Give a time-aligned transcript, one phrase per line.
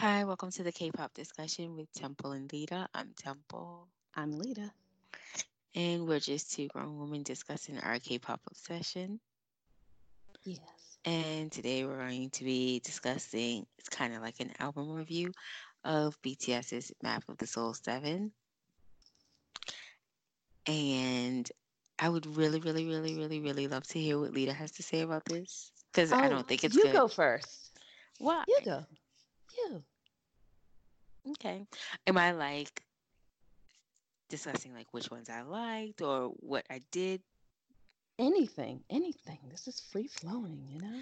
[0.00, 2.88] Hi, welcome to the K-pop discussion with Temple and Lita.
[2.94, 3.88] I'm Temple.
[4.14, 4.70] I'm Lita.
[5.74, 9.18] And we're just two grown women discussing our K-pop obsession.
[10.44, 10.60] Yes.
[11.04, 15.32] And today we're going to be discussing it's kind of like an album review
[15.82, 18.30] of BTS's Map of the Soul 7.
[20.68, 21.50] And
[21.98, 25.00] I would really, really, really, really, really love to hear what Lita has to say
[25.00, 25.72] about this.
[25.92, 26.92] Because I Oh, don't think it's you good.
[26.92, 27.80] go first.
[28.18, 28.44] Why?
[28.46, 28.84] You go.
[31.32, 31.66] Okay.
[32.06, 32.82] Am I like
[34.28, 37.22] discussing like which ones I liked or what I did?
[38.18, 38.82] Anything.
[38.90, 39.38] Anything.
[39.50, 41.00] This is free flowing, you know?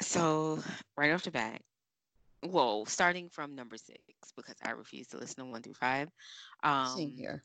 [0.00, 0.62] So
[0.96, 1.60] right off the bat,
[2.42, 4.00] well, starting from number six
[4.36, 6.08] because I refuse to listen to one through five.
[6.62, 7.42] Um, Same here.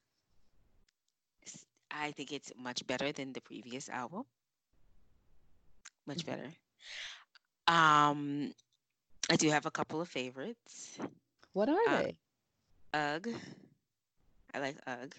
[1.91, 4.23] I think it's much better than the previous album.
[6.05, 6.25] Much Mhm.
[6.25, 6.51] better.
[7.67, 8.53] Um,
[9.31, 10.97] I do have a couple of favorites.
[11.53, 12.17] What are uh, they?
[12.93, 13.29] Ugh.
[14.53, 15.15] I like Ugh.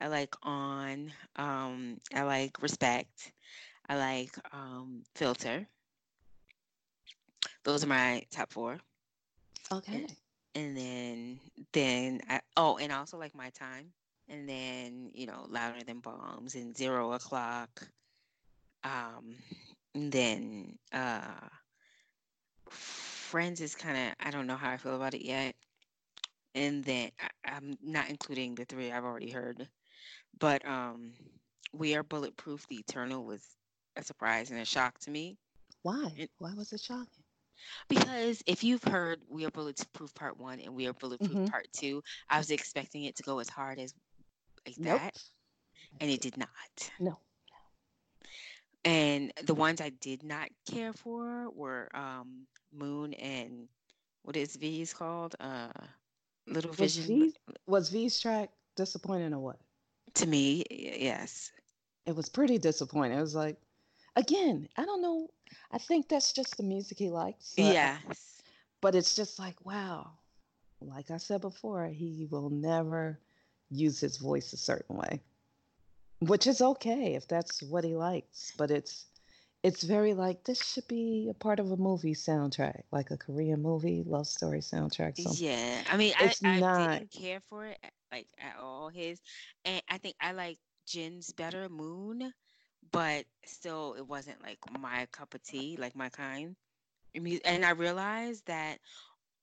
[0.00, 1.12] I like On.
[1.36, 3.32] Um, I like Respect.
[3.90, 5.66] I like um, Filter.
[7.64, 8.78] Those are my top four.
[9.70, 10.06] Okay.
[10.54, 11.40] And then,
[11.74, 13.92] then I, oh, and I also like My Time.
[14.30, 17.86] And then, you know, Louder Than Bombs and Zero O'Clock.
[18.84, 19.34] Um,
[19.94, 21.48] and then, uh,
[22.76, 25.54] Friends is kind of, I don't know how I feel about it yet.
[26.54, 29.68] And then I, I'm not including the three I've already heard.
[30.38, 31.12] But um,
[31.72, 33.42] We Are Bulletproof, The Eternal was
[33.96, 35.36] a surprise and a shock to me.
[35.82, 36.12] Why?
[36.16, 37.24] it- Why was it shocking?
[37.88, 41.50] Because if you've heard We Are Bulletproof Part One and We Are Bulletproof Mhm.
[41.50, 43.94] Part Two, I was expecting it to go as hard as
[44.66, 45.00] like Nope.
[45.00, 45.22] that,
[46.00, 46.48] and it did not.
[47.00, 47.18] No.
[48.86, 53.68] And the ones I did not care for were um, Moon and
[54.22, 55.34] what is V's called?
[55.40, 55.68] Uh,
[56.46, 57.20] Little Was Vision.
[57.20, 57.34] V's,
[57.66, 59.58] was V's track disappointing or what?
[60.14, 61.50] To me, yes.
[62.06, 63.18] It was pretty disappointing.
[63.18, 63.56] It was like,
[64.14, 65.28] again, I don't know.
[65.72, 67.54] I think that's just the music he likes.
[67.58, 68.40] I- yes.
[68.80, 70.10] but it's just like wow
[70.80, 73.18] like i said before he will never
[73.70, 75.20] use his voice a certain way
[76.20, 79.06] which is okay if that's what he likes but it's
[79.62, 83.60] it's very like this should be a part of a movie soundtrack like a korean
[83.62, 87.66] movie love story soundtrack something Yeah, I mean, I, It's I not- didn't care for
[87.66, 87.78] it
[88.12, 88.88] like at all.
[88.88, 89.20] His,
[89.64, 92.32] and I think I like Jin's better, Moon,
[92.92, 96.54] but still, it wasn't like my cup of tea, like my kind.
[97.44, 98.78] And I realized that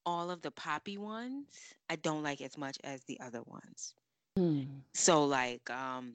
[0.06, 1.48] all of the poppy ones
[1.90, 3.94] I don't like as much as the other ones.
[4.38, 4.62] Hmm.
[4.94, 6.14] So like, um,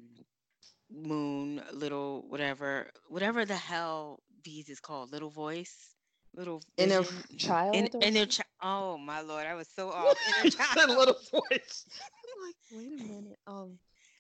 [0.91, 5.95] Moon, Little, whatever, whatever the hell these is called, Little Voice.
[6.35, 7.03] Little inner
[7.37, 8.27] child In, inner something?
[8.27, 10.17] chi- oh my lord, I was so off.
[10.41, 10.91] Inner child.
[10.91, 13.79] little voice i'm like wait a minute um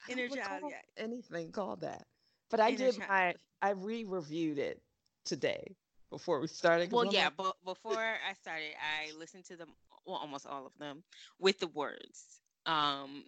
[0.08, 0.76] Inner child, yeah.
[0.96, 2.06] anything called that
[2.50, 4.80] but i Inner did my i re-reviewed it
[5.24, 5.76] today
[6.10, 6.90] before we started.
[6.90, 9.68] Well, yeah, like, but before I started, I listened to them,
[10.06, 11.02] well, almost all of them,
[11.38, 12.40] with the words.
[12.64, 13.24] Um,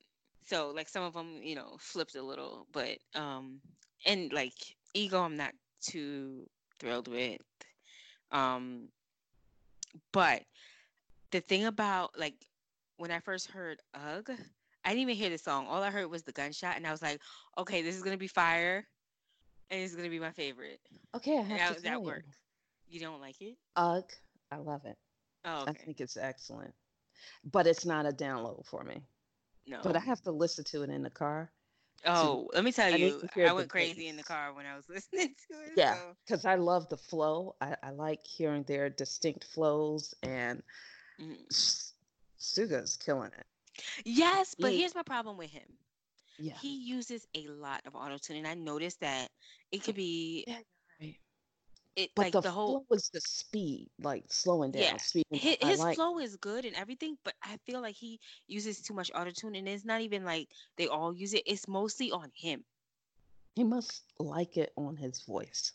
[0.47, 3.61] so like some of them, you know, flipped a little, but um,
[4.07, 4.55] and like
[4.95, 5.53] ego, I'm not
[5.83, 6.47] too
[6.79, 7.41] thrilled with.
[8.33, 8.89] Um,
[10.13, 10.43] but
[11.31, 12.35] the thing about like
[12.97, 14.31] when I first heard "Ugh,"
[14.85, 15.67] I didn't even hear the song.
[15.67, 17.21] All I heard was the gunshot, and I was like,
[17.59, 18.87] okay, this is gonna be fire,
[19.71, 20.81] and it's gonna be my favorite.
[21.15, 22.07] okay i have That- to that tell you.
[22.07, 22.37] worked.
[22.89, 23.57] You don't like it?
[23.77, 24.11] Ugh,
[24.51, 24.97] I love it.
[25.45, 26.75] Oh, I think it's excellent.
[27.45, 29.01] But it's not a download for me.
[29.67, 29.81] No.
[29.83, 31.51] But I have to listen to it in the car.
[32.07, 34.89] Oh, let me tell you, to I went crazy in the car when I was
[34.89, 35.73] listening to it.
[35.77, 37.57] Yeah, so- because I love the flow.
[37.61, 40.63] I, I like hearing their distinct flows, and.
[41.21, 41.37] Mm.
[41.51, 41.93] S-
[42.39, 43.47] Suga's killing it.
[44.07, 45.69] Yes, but He- here's my problem with him.
[46.39, 46.55] Yeah.
[46.55, 49.29] He uses a lot of auto tune, and I noticed that
[49.71, 50.61] it could be Yeah.
[52.01, 52.85] It But like the, the, whole.
[52.85, 55.41] flow is the speed, like slowing down, Yeah, speeding.
[55.41, 55.95] His, his like.
[55.95, 59.55] flow is good and everything, but I feel like he uses too much auto tune,
[59.57, 61.43] and it's not even like they all use it.
[61.47, 62.65] It's mostly on him,
[63.57, 65.73] He must like it on his voice.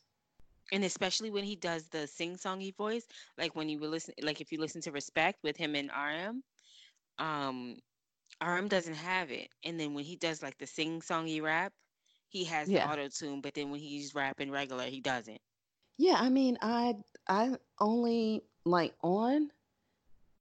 [0.72, 3.07] and especially when he does the sing-songy voice,
[3.38, 6.44] like when you listen, like if you listen to Respect with him and RM,
[7.19, 7.80] um,
[8.42, 11.74] RM doesn't have it, and then when he does like the sing-songy rap,
[12.30, 12.71] he has Yeah.
[12.71, 15.42] the auto tune, but then when he's rapping regular, he doesn't.
[15.97, 16.95] Yeah, I mean, I
[17.27, 19.51] I only like on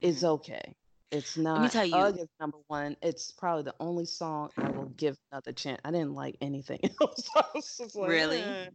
[0.01, 0.29] is Mhm.
[0.31, 0.75] okay.
[1.11, 1.55] It's not.
[1.55, 2.97] Let me tell you- is number one.
[3.01, 5.81] It's probably the only song I will give another chance.
[5.85, 7.29] I didn't like anything else.
[7.37, 8.43] I was just like, Really?
[8.43, 8.71] "Eh."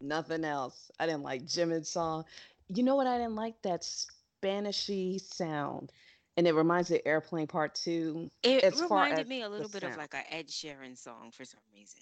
[0.00, 0.90] Nothing else.
[0.98, 2.24] I didn't like Jimin's song.
[2.68, 3.60] You know what I didn't like?
[3.62, 5.92] that Spanishy sound,
[6.36, 8.30] and it reminds me of Airplane Part Two.
[8.42, 12.00] It reminded me a little bit of like an Ed Sheeran song for some reason.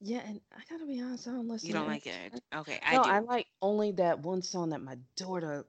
[0.00, 1.68] Yeah, and I gotta be honest, I don't listen.
[1.68, 2.32] You to don't Ed like it?
[2.54, 3.10] Okay, I No, do.
[3.10, 5.66] I like only that one song that my daughter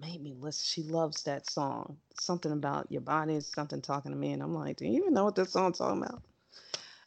[0.00, 0.64] made me listen.
[0.64, 1.98] She loves that song.
[2.20, 5.14] Something about your body is something talking to me, and I'm like, do you even
[5.14, 6.22] know what this song's talking about?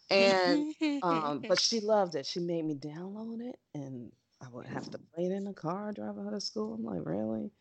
[0.10, 0.66] And
[1.02, 2.26] um, but she loved it.
[2.26, 5.92] She made me download it, and I would have to play it in the car,
[5.92, 6.74] drive out of school.
[6.76, 7.52] I'm like, really?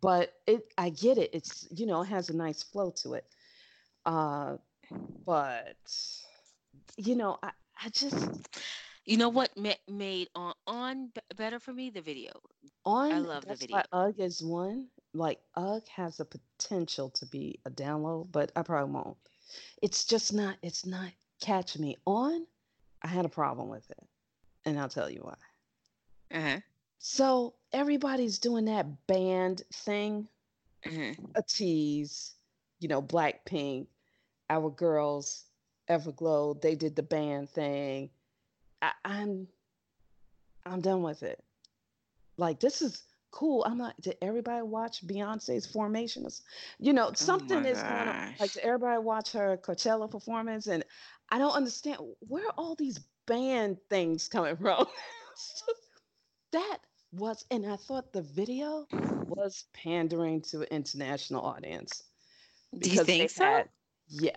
[0.00, 1.30] But it, I get it.
[1.32, 3.26] It's you know, it has a nice flow to it.
[4.06, 4.56] Uh,
[5.24, 5.76] but
[6.96, 7.50] you know, I,
[7.82, 8.48] I just
[9.04, 11.90] you know what ma- made on on b- better for me?
[11.90, 12.32] The video.
[12.84, 13.76] on I love the video.
[13.76, 14.88] why Ugh is one.
[15.14, 19.16] Like Ugh has the potential to be a download, but I probably won't.
[19.82, 20.56] It's just not.
[20.62, 21.10] It's not
[21.40, 22.46] catching me on.
[23.02, 24.06] I had a problem with it,
[24.64, 26.36] and I'll tell you why.
[26.38, 26.60] Uh huh.
[26.98, 30.28] So everybody's doing that band thing,
[30.86, 32.32] uh Ateez,
[32.78, 33.86] you know, Blackpink,
[34.50, 35.46] our girls,
[35.90, 38.10] Everglow, they did the band thing.
[38.80, 39.48] I, I'm
[40.64, 41.42] I'm done with it.
[42.36, 43.02] Like this is
[43.32, 43.64] cool.
[43.64, 46.26] I'm not did everybody watch Beyonce's formation?
[46.78, 48.34] You know, oh something Oh is going on.
[48.38, 50.68] Like did everybody watch her Coachella performance?
[50.68, 50.84] And
[51.30, 54.86] I don't understand where are all these band things coming from.
[55.36, 55.64] Just-
[56.52, 56.78] that
[57.12, 62.04] was and I thought the video was pandering to an international audience
[62.78, 63.44] Do you think so?
[63.44, 63.68] had
[64.08, 64.32] yeah.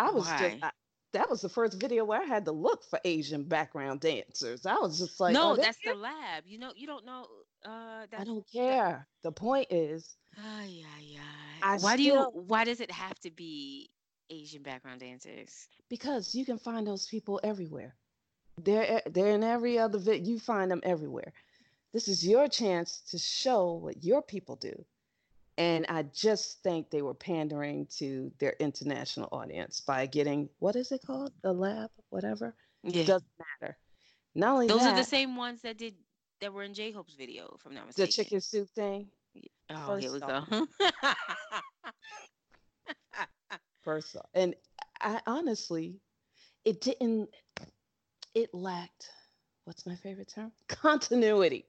[0.00, 0.70] I was just I,
[1.12, 4.64] that was the first video where I had to look for Asian background dancers.
[4.64, 5.94] I was just like, no, they that's here?
[5.94, 6.44] the lab.
[6.46, 7.26] You know, you don't know.
[7.64, 8.52] Uh, I don't that.
[8.52, 9.08] care.
[9.22, 11.18] The point is, Ay, ay,
[11.62, 11.78] I ay.
[11.80, 12.22] Why do you?
[12.32, 13.90] Why does it have to be
[14.30, 15.68] Asian background dancers?
[15.90, 17.94] because you can find those people everywhere.
[18.62, 20.26] They're e- they're in every other vid.
[20.26, 21.32] You find them everywhere.
[21.92, 24.84] This is your chance to show what your people do.
[25.60, 30.90] And I just think they were pandering to their international audience by getting what is
[30.90, 31.32] it called?
[31.42, 32.54] The lab, whatever.
[32.82, 33.28] Yeah, Doesn't
[33.60, 33.76] matter.
[34.34, 35.96] Not only those are the same ones that did
[36.40, 39.08] that were in J Hope's video, from I'm the chicken soup thing.
[39.68, 40.66] Oh, here we First go.
[43.84, 44.54] first off, and
[45.02, 46.00] I honestly,
[46.64, 47.28] it didn't.
[48.34, 49.10] It lacked.
[49.64, 50.52] What's my favorite term?
[50.68, 51.66] Continuity,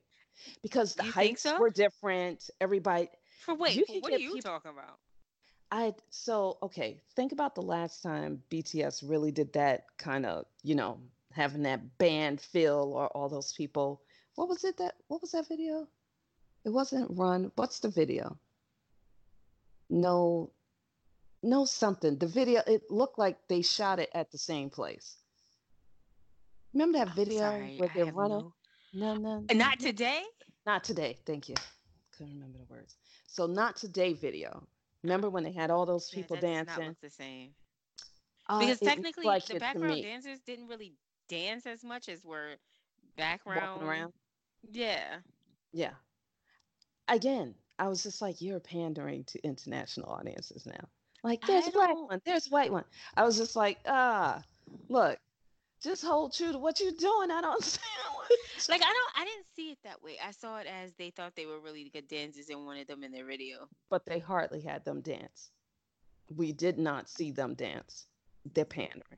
[0.63, 1.59] because the you heights so?
[1.59, 2.49] were different.
[2.61, 3.09] Everybody,
[3.41, 4.51] For wait, for what are you people.
[4.51, 4.99] talking about?
[5.71, 7.01] I so okay.
[7.15, 10.99] Think about the last time BTS really did that kind of, you know,
[11.31, 14.01] having that band feel or all those people.
[14.35, 14.95] What was it that?
[15.07, 15.87] What was that video?
[16.65, 17.51] It wasn't Run.
[17.55, 18.37] What's the video?
[19.89, 20.51] No,
[21.41, 22.17] no something.
[22.17, 22.61] The video.
[22.67, 25.15] It looked like they shot it at the same place.
[26.73, 28.51] Remember that video sorry, where they're running?
[28.93, 29.15] no.
[29.15, 30.21] No, no, Not today.
[30.65, 31.17] Not today.
[31.25, 31.55] Thank you.
[32.21, 32.97] Couldn't remember the words.
[33.25, 34.61] So not today video.
[35.01, 36.89] Remember when they had all those Yeah, people not dancing?
[36.89, 37.49] look the same.
[38.47, 40.93] Uh, Because technically, like the background dancers didn't really
[41.29, 42.57] dance as much as were
[43.17, 43.81] background.
[43.81, 44.13] around.
[44.71, 45.15] Yeah.
[45.73, 45.93] Yeah.
[47.07, 50.89] Again, I was just like, you're pandering to international audiences now.
[51.23, 52.83] Like, there's black one, there's a white one.
[53.17, 54.43] I was just like, ah,
[54.89, 55.17] look,
[55.83, 57.31] just hold true to what you're doing.
[57.31, 57.85] I don't understand.
[58.69, 59.21] Like I don't.
[59.21, 60.17] I didn't see it that way.
[60.25, 63.11] I saw it as they thought they were really good dancers and wanted them in
[63.11, 63.67] their video.
[63.89, 65.49] but they hardly had them dance.
[66.33, 68.05] We did not see them dance.
[68.53, 69.17] They're pandering.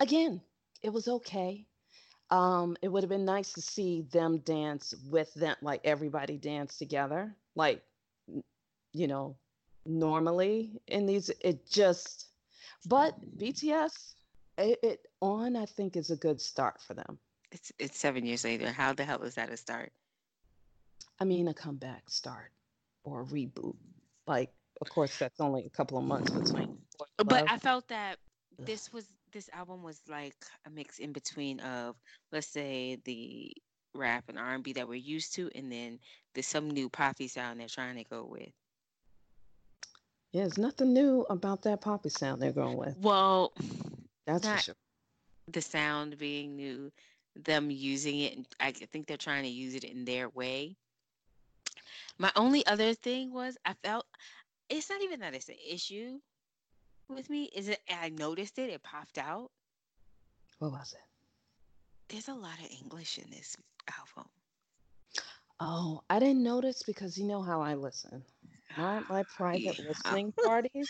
[0.00, 0.40] Again,
[0.82, 1.66] it was okay.
[2.30, 6.78] Um, it would have been nice to see them dance with them, like everybody dance
[6.78, 7.82] together, like
[8.92, 9.36] you know,
[9.84, 11.30] normally in these.
[11.40, 12.28] It just,
[12.86, 14.14] but BTS,
[14.58, 17.18] it, it on I think is a good start for them.
[17.50, 18.70] It's it's seven years later.
[18.72, 19.92] How the hell is that a start?
[21.20, 22.52] I mean, a comeback start
[23.04, 23.76] or a reboot.
[24.26, 26.78] Like, of course, that's only a couple of months between.
[27.18, 27.46] But Love.
[27.48, 28.16] I felt that
[28.58, 31.96] this was this album was like a mix in between of
[32.30, 33.52] let's say the
[33.94, 35.98] rap and R and B that we're used to, and then
[36.34, 38.50] there's some new poppy sound they're trying to go with.
[40.32, 42.96] Yeah, there's nothing new about that poppy sound they're going with.
[42.98, 43.52] Well,
[44.26, 44.74] That's for not sure.
[45.48, 46.92] the sound being new,
[47.36, 48.36] them using it.
[48.36, 50.76] and I think they're trying to use it in their way.
[52.18, 54.06] My only other thing was I felt
[54.68, 56.20] it's not even that it's an issue
[57.08, 57.44] with me.
[57.54, 57.80] Is it?
[57.90, 58.70] I noticed it.
[58.70, 59.50] It popped out.
[60.58, 61.00] What was it?
[62.08, 63.56] There's a lot of English in this
[63.98, 64.28] album.
[65.60, 68.22] Oh, I didn't notice because you know how I listen.
[68.76, 69.78] My my private Yeah.
[69.78, 70.88] listening parties.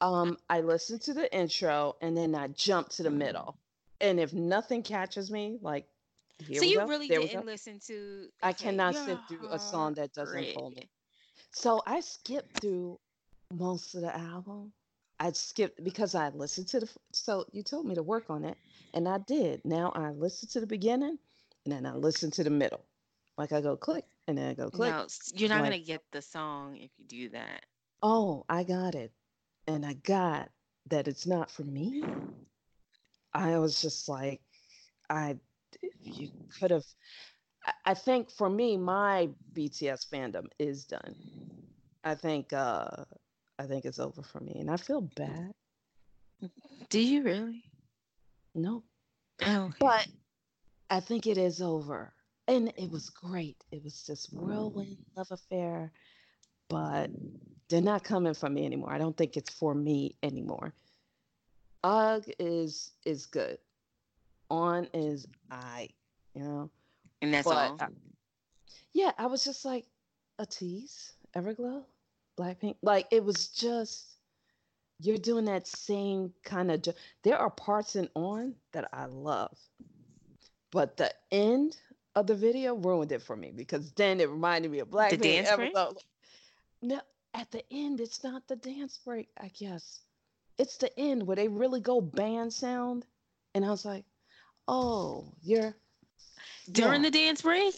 [0.00, 3.58] Um, I listen to the intro and then I jump to the middle.
[4.00, 5.86] And if nothing catches me, like
[6.38, 6.88] Here so you go.
[6.88, 10.52] really didn't listen to I okay, cannot you're sit through a song that doesn't hungry.
[10.52, 10.88] pull me.
[11.50, 12.98] So I skipped through
[13.52, 14.72] most of the album.
[15.20, 16.90] I skipped because I listened to the.
[17.12, 18.58] So you told me to work on it,
[18.94, 19.64] and I did.
[19.64, 21.18] Now I listen to the beginning,
[21.64, 22.84] and then I listen to the middle.
[23.36, 24.94] Like I go click, and then I go click.
[24.94, 27.66] No, you're not Like, gonna get the song if you do that.
[28.02, 29.12] oh, I got it,
[29.66, 30.50] and I got
[30.88, 32.04] that it's not for me.
[33.34, 34.40] I was just like,
[35.10, 35.38] I,
[35.82, 36.84] if you could have.
[37.64, 41.16] I I think for me, my BTS fandom is done.
[42.04, 43.04] I think uh
[43.58, 44.56] I think it's over for me.
[44.60, 45.54] And I feel bad.
[46.90, 47.64] Do you really?
[48.54, 48.84] No.
[49.44, 49.76] Oh, okay.
[49.80, 50.08] But
[50.90, 52.12] I think it is over.
[52.48, 53.62] And it was great.
[53.70, 55.16] It was just whirlwind mm.
[55.16, 55.92] love affair.
[56.68, 57.10] But
[57.68, 58.92] they're not coming for me anymore.
[58.92, 60.72] I don't think it's for me anymore.
[61.84, 63.58] Ugh is is good.
[64.50, 65.90] On is I,
[66.34, 66.70] you know.
[67.22, 67.76] and that's But all.
[67.80, 67.88] I-
[68.94, 69.84] yeah, I was just like
[70.40, 71.84] Ateez, Everglow,
[72.38, 72.76] Blackpink.
[72.82, 74.16] Like it was just
[75.00, 76.82] you're doing that same kind of.
[77.22, 79.56] there are parts in on that I love,
[80.72, 81.76] but the end
[82.20, 85.22] of the video ruined it for me because then it reminded me of Blackpink.
[85.22, 85.74] dance break?
[86.82, 87.00] No,
[87.34, 89.28] at the end, it's not the dance break.
[89.40, 90.00] I guess
[90.58, 93.06] it's the end where they really go band sound,
[93.54, 94.04] and I was like,
[94.66, 95.74] oh, you're
[96.70, 97.74] During yeah the dance break?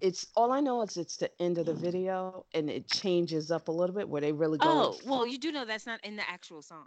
[0.00, 3.68] it's all I know is it's the end of the video and it changes up
[3.68, 4.66] a little bit where they really go.
[4.68, 6.86] Oh, well, you do know that's not in the actual song.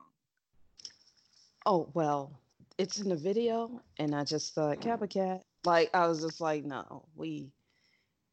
[1.66, 2.40] oh well,
[2.78, 5.44] it's in the video, and I just thought Kappa Cat.
[5.64, 7.52] Like I was just like, no, we,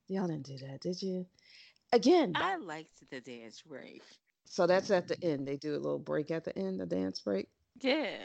[0.08, 1.26] y'all didn't do that, did you?
[1.92, 4.02] Again, I liked the dance break.
[4.44, 5.46] so that's at the end.
[5.46, 7.48] They do a little break at the end, the dance break.
[7.80, 8.16] Yeah.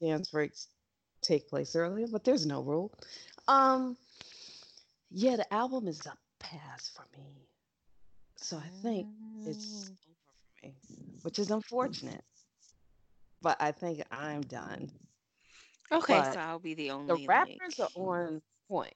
[0.00, 0.68] Dance breaks
[1.22, 2.92] take place earlier, but there's no rule.
[3.48, 3.96] Um,
[5.10, 7.48] yeah, the album is a pass for me.
[8.36, 9.08] So I think
[9.44, 9.90] it's Mm.
[9.90, 10.74] over for me,
[11.22, 12.24] which is unfortunate.
[13.42, 14.90] But I think I'm done.
[15.92, 17.22] Okay, but so I'll be the only.
[17.22, 18.94] The rappers like, are on point,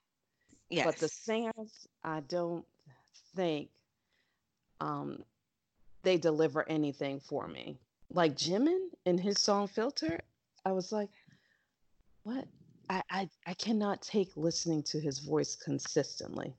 [0.68, 0.86] yes.
[0.86, 2.64] but the singers, I don't
[3.36, 3.70] think
[4.80, 5.22] um,
[6.02, 7.78] they deliver anything for me.
[8.12, 10.18] Like Jimin in his song Filter,
[10.64, 11.10] I was like,
[12.24, 12.46] what?
[12.88, 16.52] I, I, I cannot take listening to his voice consistently.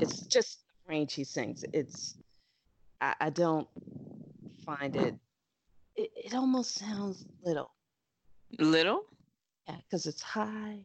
[0.00, 1.64] It's just the range he sings.
[1.72, 2.16] It's
[3.00, 3.68] I, I don't
[4.64, 5.14] find it,
[5.94, 6.10] it.
[6.16, 7.70] It almost sounds little.
[8.58, 9.04] little.
[9.68, 10.80] Yeah, because it's high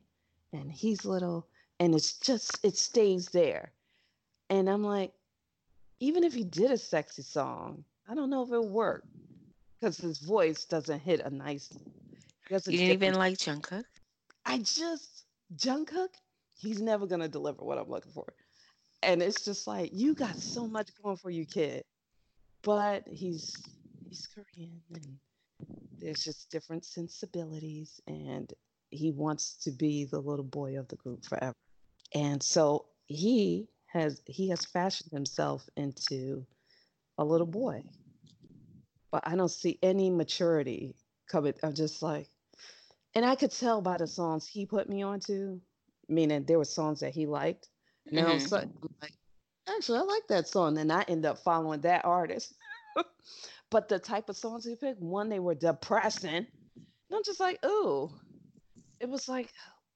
[0.53, 1.47] and he's little
[1.79, 3.71] and it's just it stays there.
[4.49, 5.13] And I'm like,
[5.99, 9.05] even if he did a sexy song, I don't know if it'll work.
[9.79, 11.69] Because his voice doesn't hit a nice
[12.49, 13.83] doesn't You didn't even like Jungkook.
[14.45, 16.09] I just Jungkook,
[16.53, 18.33] he's never gonna deliver what I'm looking for.
[19.03, 21.83] And it's just like you got so much going for you, kid.
[22.61, 23.55] But he's
[24.07, 25.17] he's Korean and
[25.99, 28.53] there's just different sensibilities and
[28.91, 31.53] he wants to be the little boy of the group forever.
[32.13, 36.45] And so he has he has fashioned himself into
[37.17, 37.83] a little boy.
[39.11, 40.95] But I don't see any maturity
[41.29, 41.53] coming.
[41.63, 42.29] I'm just like
[43.15, 45.59] and I could tell by the songs he put me onto,
[46.07, 47.69] meaning there were songs that he liked.
[48.07, 48.47] And then all of a Mhm.
[48.47, 49.13] sudden, I'm like,
[49.67, 50.77] actually, I like that song.
[50.77, 52.53] And I end up following that artist.
[53.69, 56.35] but the type of songs he picked, one, they were depressing.
[56.35, 56.47] And
[57.13, 58.11] I'm just like, ooh.
[59.01, 59.51] It was like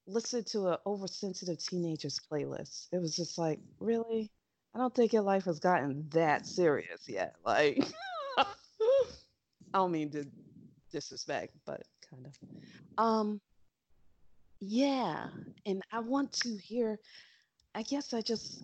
[0.06, 2.88] listen to an oversensitive teenager's playlist.
[2.92, 4.30] It was just like, really?
[4.74, 7.36] I don't think your life has gotten that serious yet.
[7.44, 7.82] Like,
[8.38, 8.44] I
[9.74, 10.26] don't mean to
[10.92, 12.38] disrespect, but kind of.
[12.98, 13.40] Um,
[14.60, 15.28] yeah,
[15.64, 16.98] and I want to hear.
[17.74, 18.62] I guess I just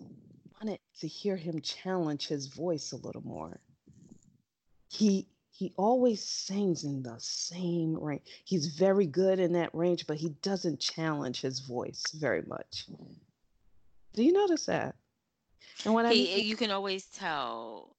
[0.59, 3.59] wanted to hear him challenge his voice a little more.
[4.89, 8.23] He he always sings in the same range.
[8.43, 12.87] He's very good in that range, but he doesn't challenge his voice very much.
[14.13, 14.95] Do you notice that?
[15.85, 17.95] And what I mean you can always tell.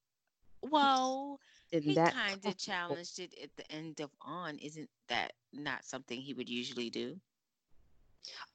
[0.63, 1.39] Well,
[1.71, 4.59] in he kind of challenged it at the end of On.
[4.59, 7.21] Isn't that not something he would usually do?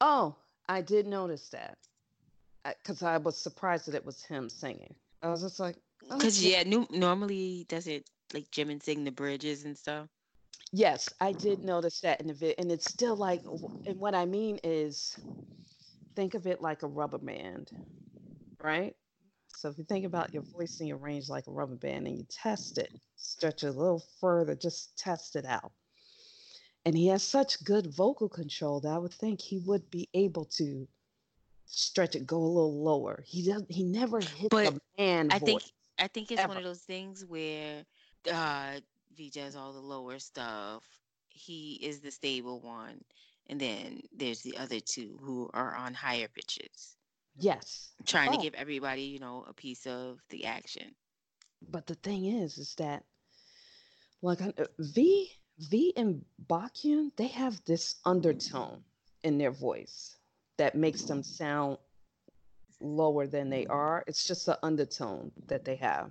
[0.02, 0.34] Oh,
[0.68, 1.78] I did notice that
[2.66, 4.94] uh, because I, was surprised that it was him singing.
[5.22, 5.76] I was just like,
[6.10, 10.08] oh, Because yeah, nu- normally does it like Jimin sing the bridges and stuff.
[10.72, 13.42] Yes, I did notice that in the vid, and it's still like,
[13.86, 15.18] and what I mean is,
[16.14, 17.70] think of it like a rubber band,
[18.62, 18.94] right?
[19.56, 22.16] So if you think about your voice and your range like a rubber band, and
[22.18, 25.72] you test it, stretch it a little further, just test it out.
[26.86, 30.44] And he has such good vocal control that I would think he would be able
[30.56, 30.86] to
[31.66, 33.22] stretch it, go a little lower.
[33.26, 33.64] He does.
[33.68, 35.62] He never hit But the man I voice think
[35.98, 37.84] I think it's one of those things where
[38.32, 38.80] uh
[39.16, 40.82] V does all the lower stuff.
[41.28, 43.04] He is the stable one.
[43.48, 46.96] And then there's the other two who are on higher pitches,
[47.36, 47.92] Yes.
[48.06, 50.94] trying to Oh, give everybody, you know, a piece of the action.
[51.70, 53.04] but the thing is, is that
[54.22, 54.40] like
[54.78, 58.84] V V and Baekhyun, they have this undertone
[59.24, 60.16] in their voice
[60.56, 61.78] that makes them sound
[62.80, 64.04] lower than they are.
[64.06, 66.10] It's just the undertone that they have.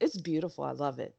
[0.00, 0.64] It's beautiful.
[0.64, 1.14] I love it.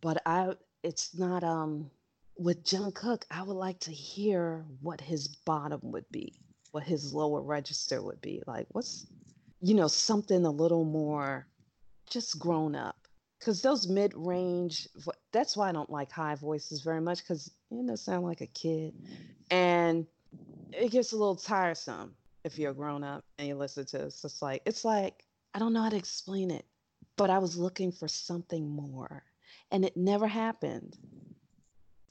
[0.00, 1.90] But I it's not um
[2.36, 2.64] with
[2.94, 6.40] Cook, I would like to hear what his bottom would be,
[6.70, 8.42] what his lower register would be.
[8.46, 9.06] Like what's
[9.60, 11.46] you know, something a little more
[12.08, 12.96] just grown up.
[13.40, 14.88] Cause those mid-range,
[15.32, 18.46] that's why I don't like high voices very much, because you know, sound like a
[18.48, 18.94] kid,
[19.50, 20.06] and
[20.72, 22.14] it gets a little tiresome
[22.44, 24.06] if you're grown up and you listen to it.
[24.06, 25.24] It's like it's like
[25.54, 26.64] I don't know how to explain it,
[27.16, 29.22] but I was looking for something more,
[29.70, 30.96] and it never happened.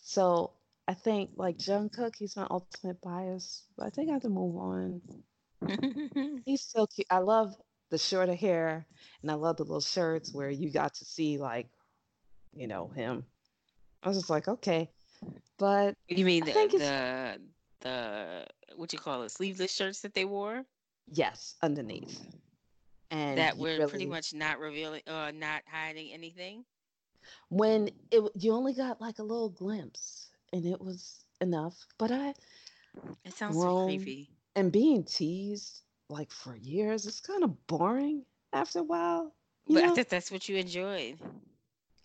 [0.01, 0.53] So
[0.87, 4.55] I think like Jungkook, he's my ultimate bias, but I think I have to move
[4.55, 5.01] on.
[6.45, 7.07] He's so cute.
[7.09, 7.55] I love
[7.89, 8.85] the shorter hair,
[9.21, 11.67] and I love the little shirts where you got to see like,
[12.53, 13.25] you know, him.
[14.03, 14.91] I was just like, okay,
[15.57, 17.41] but you mean the the
[17.81, 18.45] the
[18.75, 20.63] what you call it, sleeveless shirts that they wore?
[21.11, 22.25] yes, underneath,
[23.11, 26.63] and that were pretty much not revealing uh not hiding anything.
[27.49, 31.75] When it you only got like a little glimpse, and it was enough.
[31.97, 32.33] But I
[33.25, 34.29] It sounds so creepy.
[34.55, 39.33] and being teased like for years, it's kind of boring after a while,
[39.67, 39.95] But I know.
[39.95, 41.17] thought that's what you enjoyed.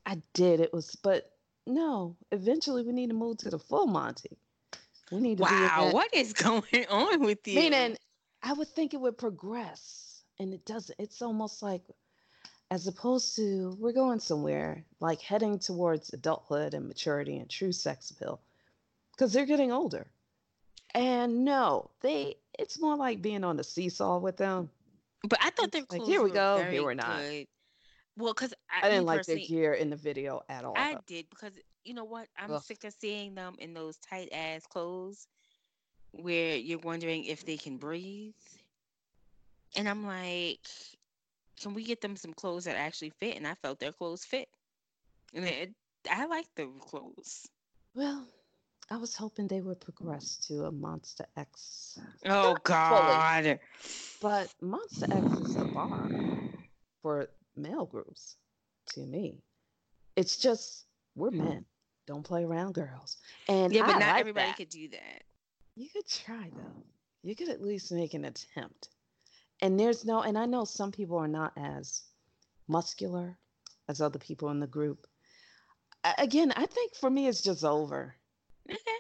[0.04, 0.58] I did.
[0.60, 1.30] It was, but
[1.66, 2.16] no.
[2.32, 4.36] Eventually, we need to move to the full Monty.
[5.12, 7.60] We need to Wow, what is going on with you?
[7.60, 7.96] Meaning,
[8.42, 10.98] I would think it would progress, and it doesn't.
[10.98, 11.82] It's almost like,
[12.72, 18.10] as opposed to, we're going somewhere, like heading towards adulthood and maturity and true sex
[18.10, 18.40] appeal,
[19.12, 20.06] because they're getting older.
[20.94, 22.36] And no, they.
[22.58, 24.70] It's more like being on the seesaw with them.
[25.28, 27.20] But I thought their like, clothes here we go, here we're not.
[27.20, 27.46] good.
[28.16, 31.00] Well, because I I, didn't like their gear in the video at all, I though.
[31.06, 31.52] did because
[31.84, 32.26] you know what?
[32.38, 32.62] I'm Ugh.
[32.62, 35.26] sick of seeing them in those tight ass clothes
[36.12, 38.32] where you're wondering if they can breathe.
[39.76, 40.66] And I'm like,
[41.62, 43.36] can we get them some clothes that actually fit?
[43.36, 44.48] And I felt their clothes fit.
[45.32, 45.72] And it,
[46.10, 47.48] I like the clothes.
[47.94, 48.26] Well,
[48.90, 51.98] I was hoping they would progress to a Monsta X.
[52.26, 53.58] Oh God.
[54.20, 56.10] but Monsta X is the bar
[57.00, 58.36] for male groups
[58.94, 59.36] to me.
[60.16, 61.64] It's just we're men.
[62.06, 63.16] Don't play around, girls.
[63.48, 64.56] And Yeah, but I not like everybody that.
[64.56, 65.22] could do that.
[65.76, 66.82] You could try though.
[67.22, 68.88] You could at least make an attempt.
[69.62, 72.02] And there's no, and I know some people are not as
[72.66, 73.38] muscular
[73.88, 75.06] as other people in the group.
[76.18, 78.16] Again, I think for me, it's just over.
[78.68, 78.98] Okay.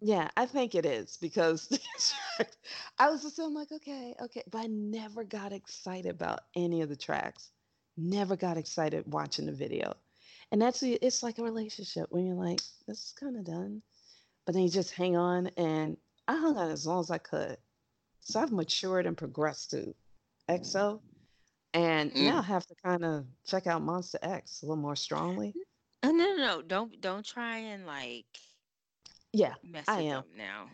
[0.00, 1.68] Yeah, I think it is because
[2.98, 6.88] I was just I'm like, okay, okay, but I never got excited about any of
[6.88, 7.50] the tracks.
[7.96, 9.94] Never got excited watching the video.
[10.52, 13.82] And that's it's like a relationship when you're like, this is kind of done.
[14.46, 17.58] But then you just hang on and I hung on as long as I could.
[18.28, 19.94] So I've matured and progressed to
[20.50, 21.00] EXO.
[21.72, 22.44] And now I Mm.
[22.44, 25.54] have to kind of check out Monsta X a little more strongly.
[26.02, 26.62] Oh no, no, no!
[26.62, 28.26] Don't don't try and like
[29.32, 30.24] Yeah, mess I am.
[30.36, 30.70] now.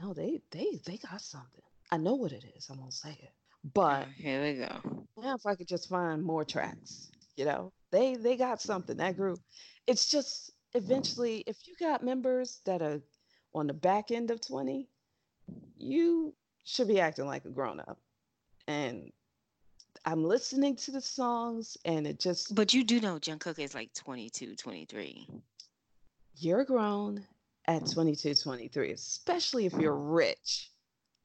[0.00, 1.62] No, they they they got something.
[1.90, 2.68] I know what it is.
[2.70, 3.30] I'm gonna say it.
[3.64, 5.06] Oh, But here we go.
[5.16, 8.96] now if I could just find more tracks, you know, they they got something.
[8.96, 9.40] That group.
[9.86, 13.00] It's just eventually, if you got members that are
[13.54, 14.88] on the back end of 20,
[15.76, 17.98] you should be acting like a grown up.
[18.66, 19.12] And
[20.04, 23.92] I'm listening to the songs and it just But you do know Jungkook is like
[23.94, 25.28] 22, 23.
[26.36, 27.24] you're grown
[27.66, 30.70] at 22, 23, especially if you're rich.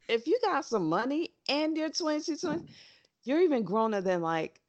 [0.08, 2.66] If you got some money and you're 22, 20,
[3.24, 4.60] you're even growner than like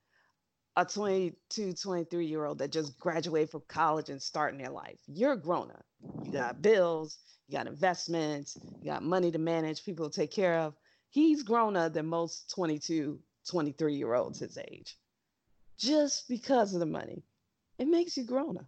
[0.77, 4.99] a 22, 23 year old that just graduated from college and starting their life.
[5.07, 5.85] You're a grown up.
[6.25, 10.59] You got bills, you got investments, you got money to manage, people to take care
[10.59, 10.75] of.
[11.11, 14.97] He's grown up than most 22, 23 year olds his age
[15.81, 17.25] just because of the money.
[17.79, 18.67] It makes you grown up.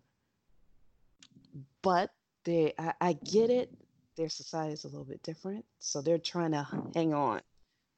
[1.83, 2.11] But
[2.45, 3.71] they, I, I get it.
[4.17, 5.65] Their society is a little bit different.
[5.79, 7.43] So they're trying to hang on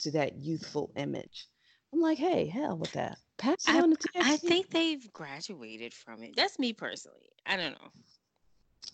[0.01, 1.47] to that youthful image.
[1.93, 3.19] I'm like, hey, hell with that.
[3.37, 6.37] Pass it I on to I think they've graduated from it.
[6.37, 7.31] That's me personally.
[7.47, 7.91] I don't know.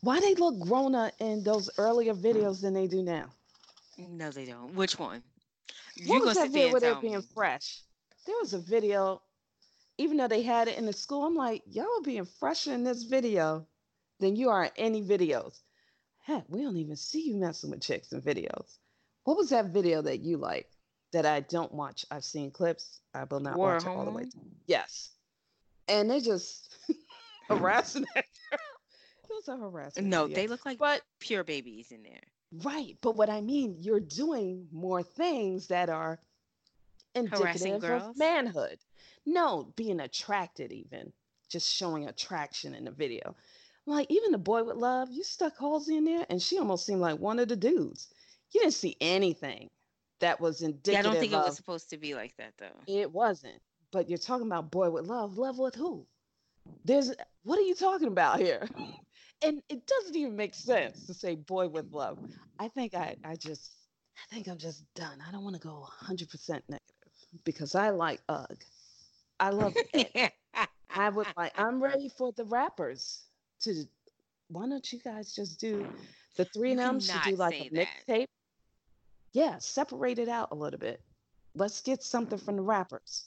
[0.02, 3.26] Why they look growner in those earlier videos than they do now?
[3.98, 4.74] No, they don't.
[4.74, 5.22] Which one?
[5.96, 7.80] You what was that video where they're being fresh?
[8.26, 9.20] There was a video,
[9.98, 11.24] even though they had it in the school.
[11.24, 13.66] I'm like, y'all are being fresher in this video
[14.20, 15.60] than you are in any videos.
[16.18, 18.78] Heck, we don't even see you messing with chicks in videos.
[19.24, 20.70] What was that video that you like
[21.12, 22.04] that I don't watch?
[22.10, 23.00] I've seen clips.
[23.14, 24.24] I will not War watch it all the way.
[24.24, 24.42] through.
[24.66, 25.10] Yes.
[25.88, 26.74] And they just
[27.48, 28.60] harassing that girl.
[29.24, 30.08] It was a harassment.
[30.08, 30.36] No, video.
[30.36, 32.20] they look like But pure babies in there.
[32.64, 32.96] Right.
[33.00, 36.18] But what I mean, you're doing more things that are
[37.16, 38.78] Harassing indicative of manhood.
[39.26, 41.12] No, being attracted, even
[41.48, 43.34] just showing attraction in the video.
[43.86, 47.00] Like, even the boy with love, you stuck Halsey in there, and she almost seemed
[47.00, 48.08] like one of the dudes.
[48.52, 49.70] You didn't see anything
[50.20, 52.78] that was Yeah, I don't think it was supposed to be like that though.
[52.86, 53.60] it wasn't.
[53.92, 55.36] But you're talking about boy with love.
[55.36, 56.06] Love with who?
[56.84, 58.68] There's what are you talking about here?
[59.42, 62.18] And it doesn't even make sense to say boy with love.
[62.58, 63.72] I think I, I just
[64.18, 65.18] I think I'm just done.
[65.26, 66.28] I don't want to go 100%
[66.68, 66.80] negative
[67.44, 68.54] because I like Ugh.
[69.40, 70.32] I love it.
[70.94, 73.22] I would like I'm ready for the rappers
[73.60, 73.86] to
[74.48, 75.86] why don't you guys just do
[76.36, 78.26] the three of them should do like a mixtape?
[79.32, 81.00] Yeah, separate it out a little bit.
[81.54, 83.24] Let's get something from the rappers.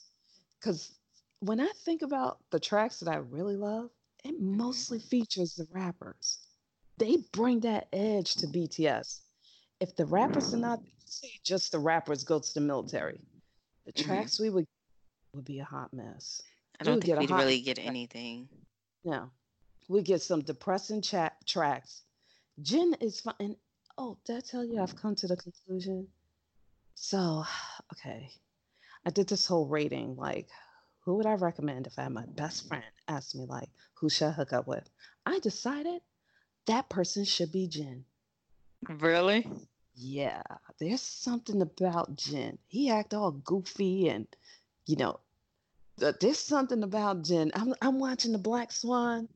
[0.62, 0.92] Cause
[1.40, 3.90] when I think about the tracks that I really love,
[4.24, 4.56] it Mm-hmm.
[4.56, 6.38] mostly features the rappers.
[6.98, 9.20] They bring that edge to BTS.
[9.80, 13.20] If the rappers are not say just the rappers go to the military,
[13.84, 14.06] the Mhm.
[14.06, 14.64] tracks we would
[15.34, 16.40] would be a hot mess.
[16.80, 17.86] I don't would think we'd really get track.
[17.86, 18.48] anything.
[19.04, 19.30] No,
[19.88, 22.04] we get some depressing chat tracks.
[22.62, 23.34] Jin is fine.
[23.40, 23.56] And
[23.98, 26.08] oh, did I tell you I've come to the conclusion?
[26.94, 27.44] So,
[27.92, 28.30] okay,
[29.06, 30.16] I did this whole rating.
[30.16, 30.48] Like,
[31.04, 34.28] who would I recommend if I had my best friend ask me, like, who should
[34.28, 34.88] I hook up with?
[35.26, 36.00] I decided
[36.66, 38.04] that person should be Jin.
[38.88, 39.46] Really?
[39.94, 40.42] Yeah,
[40.80, 42.58] there's something about Jin.
[42.66, 44.26] He act all goofy and,
[44.86, 45.20] you know,
[46.02, 47.52] uh, there's something about Jin.
[47.54, 49.28] I'm I'm watching the Black Swan,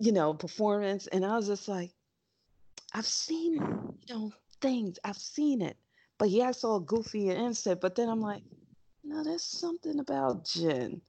[0.00, 1.92] you know, performance, and I was just like,
[2.94, 4.98] I've seen, you know, things.
[5.04, 5.76] I've seen it,
[6.18, 7.80] but he acts all goofy and innocent.
[7.80, 8.42] But then I'm like,
[9.04, 11.00] no, there's something about Jin.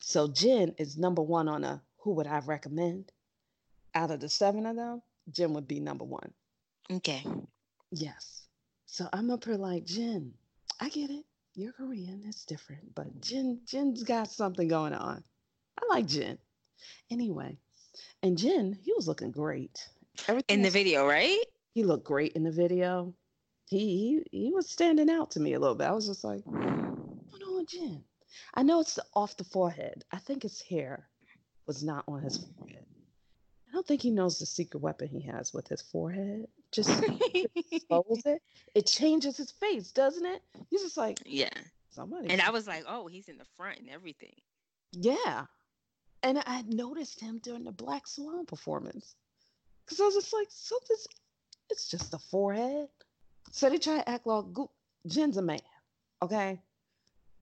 [0.00, 3.12] So Jin is number one on a who would I recommend?
[3.94, 6.32] Out of the seven of them, Jin would be number one.
[6.90, 7.24] Okay.
[7.90, 8.42] Yes.
[8.86, 10.32] So I'm up here like Jin.
[10.80, 11.24] I get it.
[11.54, 12.22] You're Korean.
[12.26, 15.22] It's different, but Jin Jin's got something going on.
[15.78, 16.38] I like Jin.
[17.10, 17.58] Anyway,
[18.22, 19.86] and Jin, he was looking great.
[20.28, 21.38] Everything In the video, right?
[21.74, 23.14] he looked great in the video.
[23.68, 25.86] He he he was standing out to me a little bit.
[25.86, 28.04] I was just like, what's going on Jin?
[28.54, 30.04] I know it's off the forehead.
[30.12, 31.08] I think his hair
[31.66, 32.84] was not on his forehead.
[33.68, 36.46] I don't think he knows the secret weapon he has with his forehead.
[36.72, 36.90] Just
[37.72, 38.42] expose it.
[38.74, 40.42] It changes his face, doesn't it?
[40.68, 41.48] He's just like yeah.
[41.90, 42.28] somebody.
[42.28, 44.34] And I was like, oh, he's in the front and everything.
[44.92, 45.46] yeah.
[46.22, 49.16] And I noticed him during the Black Swan performance.
[49.92, 51.06] Because I was just like, something's,
[51.68, 52.88] it's just the forehead.
[53.50, 54.70] So they try to act like Go-
[55.06, 55.60] Jin's a man,
[56.22, 56.58] okay?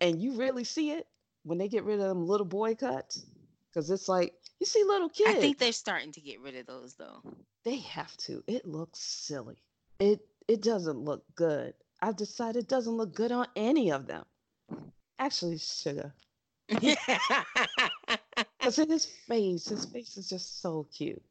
[0.00, 1.06] And you really see it
[1.44, 3.24] when they get rid of them little boy cuts.
[3.68, 5.30] Because it's like, you see little kids.
[5.30, 7.22] I think they're starting to get rid of those though.
[7.64, 8.42] They have to.
[8.48, 9.62] It looks silly.
[10.00, 11.74] It it doesn't look good.
[12.02, 14.24] I've decided it doesn't look good on any of them.
[15.20, 16.12] Actually, Suga.
[18.58, 21.22] Because in his face, his face is just so cute.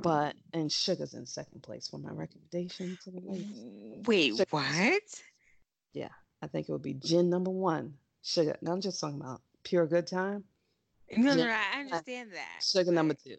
[0.00, 3.58] But and Suga's in second place for my recommendation to the ladies.
[3.58, 5.02] Mm, wait, Suga- what?
[5.92, 6.08] Yeah,
[6.40, 7.94] I think it would be Jin number one.
[8.24, 8.56] Suga.
[8.62, 10.44] No, I'm just talking about pure good time.
[11.14, 12.60] No, no, no, I understand that.
[12.62, 13.36] Suga number two.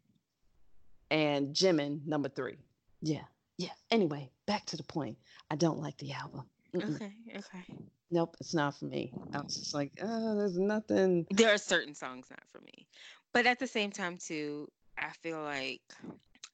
[1.09, 2.57] And Jimin number three.
[3.01, 3.23] Yeah.
[3.57, 3.69] Yeah.
[3.89, 5.17] Anyway, back to the point.
[5.49, 6.43] I don't like the album.
[6.75, 6.95] Mm-mm.
[6.95, 7.63] Okay, okay.
[8.11, 9.11] Nope, it's not for me.
[9.33, 11.25] I was just like, oh, there's nothing.
[11.31, 12.87] There are certain songs not for me.
[13.33, 15.81] But at the same time too, I feel like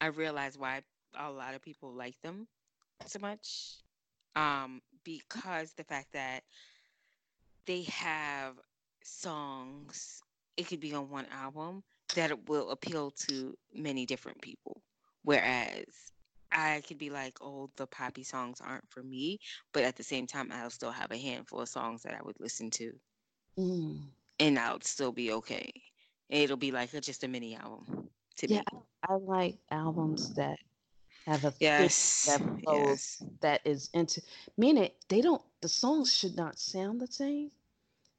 [0.01, 0.81] I realize why
[1.17, 2.47] a lot of people like them
[3.05, 3.77] so much.
[4.35, 6.43] Um, because the fact that
[7.65, 8.59] they have
[9.03, 10.21] songs,
[10.57, 11.83] it could be on one album
[12.15, 14.81] that it will appeal to many different people.
[15.23, 16.11] Whereas
[16.51, 19.39] I could be like, oh, the poppy songs aren't for me,
[19.73, 22.39] but at the same time, I'll still have a handful of songs that I would
[22.39, 22.91] listen to,
[23.57, 24.09] Mm.
[24.39, 25.71] and I'll still be okay.
[26.29, 27.98] It'll be like a, just a mini album
[28.39, 28.65] to Yeah, me.
[29.07, 30.57] I like albums that
[31.27, 32.25] have a theme Yes.
[32.25, 33.23] that flows Yes.
[33.41, 34.21] that is into
[34.57, 37.51] meaning they don't the songs should not sound the same,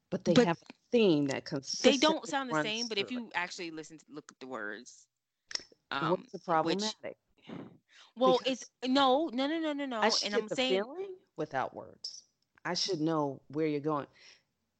[0.09, 1.83] but they But have a theme that consists.
[1.83, 3.23] They don't sound the same, but if through it.
[3.23, 5.07] you actually listen to look at the words,
[5.91, 7.17] um, what's the which problematic?
[8.17, 10.01] well, it's no, no, no, no, no, no.
[10.01, 12.23] I should And get I'm the saying feeling without words.
[12.65, 14.07] I should know where you're going.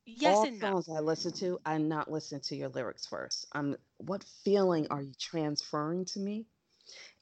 [0.05, 0.67] Yes All and no.
[0.67, 3.45] songs I listen to, I'm not listening to your lyrics first.
[3.53, 6.45] I'm what feeling are you transferring to me?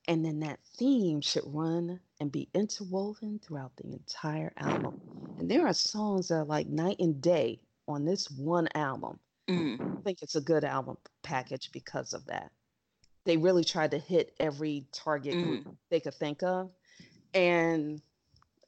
[0.07, 4.99] And then that theme should run and be interwoven throughout the entire album.
[5.37, 9.19] And there are songs that are like night and day on this one album.
[9.49, 9.99] Mm.
[9.99, 12.51] I think it's a good album package because of that.
[13.25, 15.77] They really tried to hit every target group Mm.
[15.89, 16.71] they could think of.
[17.33, 18.01] And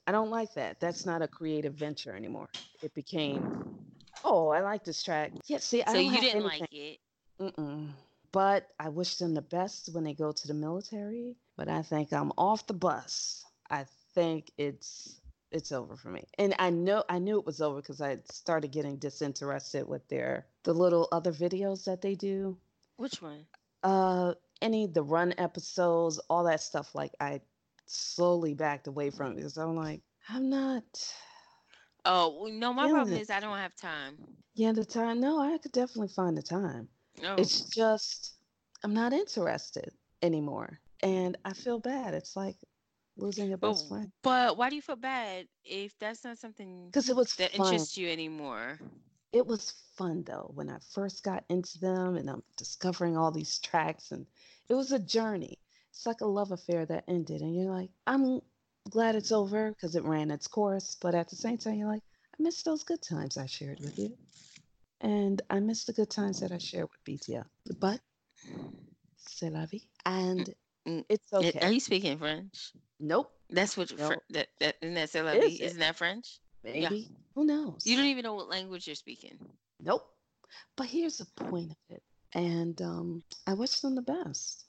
[0.06, 0.80] I don't like that.
[0.80, 2.50] That's not a creative venture anymore.
[2.84, 3.78] It became,
[4.24, 5.32] oh, I like this track.
[5.48, 6.60] Yeah, see, I So don't you have didn't anything.
[6.62, 7.00] like it.
[7.40, 7.90] Mm-mm.
[8.32, 11.36] But I wish them the best when they go to the military.
[11.58, 13.46] But I think I'm off the bus.
[13.70, 15.20] I think it's
[15.52, 16.24] it's over for me.
[16.38, 20.46] And I know I knew it was over because I started getting disinterested with their
[20.64, 22.58] the little other videos that they do.
[22.98, 23.46] Which one?
[23.84, 27.42] Uh any the run episodes, all that stuff like I
[27.86, 30.84] slowly backed away from it because I'm like, I'm not
[32.06, 34.18] Oh no, my problem is I don't have time.
[34.56, 35.20] Yeah, the time.
[35.20, 36.88] No, I could definitely find the time.
[37.22, 37.36] No.
[37.38, 38.34] It's just
[38.84, 40.80] I'm not interested anymore.
[41.04, 42.14] And I feel bad.
[42.14, 42.56] It's like
[43.18, 44.12] losing your But best oh, friend.
[44.24, 47.68] but why do you feel bad if that's not something Because it was that fun.
[47.74, 48.80] interests you anymore?
[49.34, 53.60] It was fun though when I first got into them and I'm discovering all these
[53.60, 54.26] tracks and
[54.70, 55.58] it was a journey.
[55.92, 58.42] It's like a love affair that ended and you're like, I'm
[58.90, 62.04] glad it's over because it ran its course, but at the same time you're like,
[62.34, 64.18] I miss those good times I shared with you.
[65.02, 67.46] And I miss the good times that I shared with BTL.
[67.80, 68.00] But
[69.18, 69.88] c'est la vie.
[70.06, 70.54] And
[70.88, 72.72] Mm, it's Y- Are you speaking French?
[73.00, 73.32] Nope.
[73.50, 74.08] That's what No.
[74.08, 75.64] Fr- that that isn't that c'est la Is vie?
[75.64, 75.66] it?
[75.68, 76.40] Isn't that French?
[76.64, 77.08] Maybe.
[77.36, 77.86] Who knows?
[77.86, 79.38] You don't even know what language you're speaking.
[79.80, 80.08] Nope.
[80.76, 82.04] But here's the point of it.
[82.34, 84.66] And um, I wish them the best.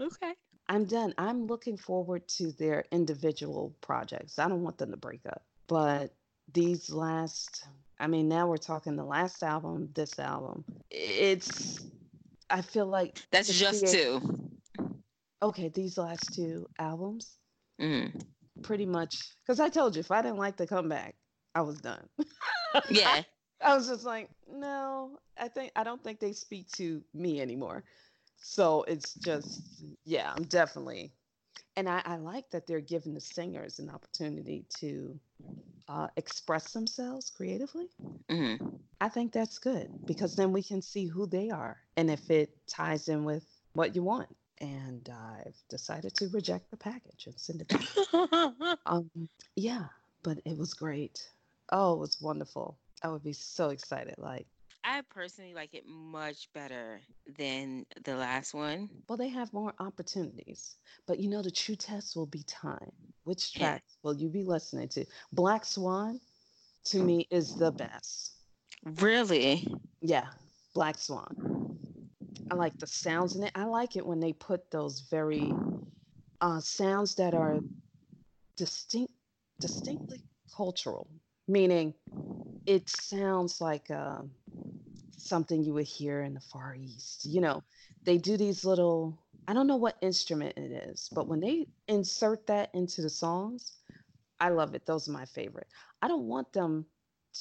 [0.00, 0.34] Okay.
[0.68, 1.14] I'm done.
[1.18, 4.38] I'm looking forward to their individual projects.
[4.38, 5.42] I don't want them to break up.
[5.66, 6.14] But
[6.52, 7.66] these last,
[8.00, 10.64] I mean, now we're talking the last album, this album.
[10.90, 11.80] It's,
[12.50, 14.20] I feel like, That's just two.
[15.42, 17.36] okay, these last two albums,
[17.80, 18.22] Mm.
[18.62, 21.16] pretty much, because I told you, if I didn't like the comeback,
[21.54, 22.08] I was done.
[22.90, 23.22] Yeah.
[23.64, 27.84] I was just like, no, I think I don't think they speak to me anymore.
[28.46, 29.62] So it's just,
[30.04, 31.14] yeah, I'm definitely,
[31.76, 35.18] and I, I like that they're giving the singers an opportunity to
[35.88, 37.88] uh, express themselves creatively.
[38.28, 38.80] Mm.
[39.00, 42.50] I think that's good because then we can see who they are and if it
[42.68, 44.28] ties in with what you want.
[44.60, 48.76] And I've decided to reject the package and send it back.
[48.86, 49.08] Um,
[49.56, 49.86] yeah,
[50.22, 51.26] but it was great.
[51.72, 52.78] Oh, it was wonderful.
[53.02, 54.16] I would be so excited.
[54.18, 54.46] Like,
[54.84, 57.00] I personally like it much better
[57.38, 58.90] than the last one.
[59.08, 60.76] well, they have more opportunities.
[61.06, 62.92] But you know, the true test will be time.
[63.24, 65.06] Which tracks will you be listening to?
[65.32, 66.20] Black Swan,
[66.84, 68.34] to me, is the best.
[69.00, 69.66] Really?
[70.02, 70.26] Yeah,
[70.74, 71.78] Black Swan.
[72.50, 73.52] I like the sounds in it.
[73.54, 75.52] I like it when they put those very
[76.42, 77.60] uh, sounds that are
[78.56, 79.12] distinct,
[79.60, 80.20] distinctly
[80.54, 81.08] cultural,
[81.48, 81.94] meaning
[82.66, 84.30] it sounds like um,
[85.24, 87.24] something you would hear in the Far East.
[87.24, 87.62] You know,
[88.04, 92.46] they do these little, I don't know what instrument it is, but when they insert
[92.48, 93.78] that into the songs,
[94.40, 94.86] I love it.
[94.86, 95.68] Those are my favorite.
[96.02, 96.86] I don't want them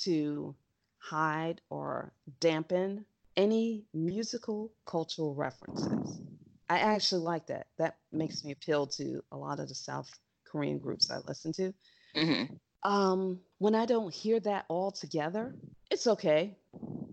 [0.04, 0.56] to
[1.00, 6.22] hide or dampen any musical cultural references.
[6.70, 7.68] I actually like that.
[7.78, 10.10] That makes me appeal to a lot of the South
[10.46, 11.74] Korean groups I listen to.
[12.16, 12.44] hmm
[12.84, 15.56] Um, when I don't hear that all together,
[15.90, 16.58] it's okay.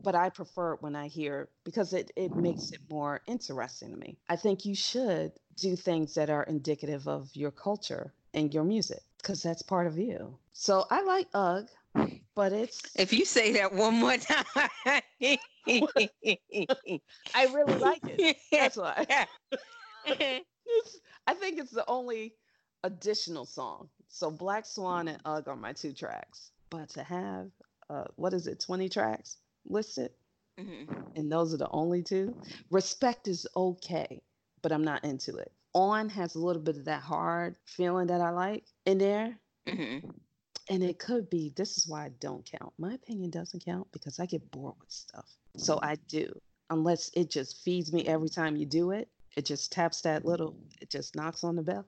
[0.02, 3.96] But I prefer it when I hear because it, it makes it more interesting to
[3.96, 4.16] me.
[4.28, 9.00] I think you should do things that are indicative of your culture and your music
[9.18, 10.38] because that's part of you.
[10.52, 11.68] So I like Ugh,
[12.34, 14.44] but it's If you say that one more time,
[14.86, 15.02] I
[17.52, 18.36] really like it.
[18.52, 19.06] That's why.
[21.26, 22.34] I think it's the only
[22.84, 23.88] additional song.
[24.08, 26.50] So Black Swan and Ugh are my two tracks.
[26.70, 27.50] But to have
[27.90, 30.12] uh, what is it, 20 tracks listed,
[30.58, 31.12] Mhm.
[31.16, 32.34] and those are the only two.
[32.70, 34.22] Respect is okay,
[34.62, 35.52] but I'm not into it.
[35.74, 39.38] On has a little bit of that hard feeling that I like in there.
[39.66, 40.14] Mhm.
[40.68, 42.72] And it could be this is why I don't count.
[42.78, 45.36] My opinion doesn't count because I get bored with stuff.
[45.56, 49.08] So I do, unless it just feeds me every time you do it.
[49.36, 51.86] It just taps that little, it just knocks on the bell.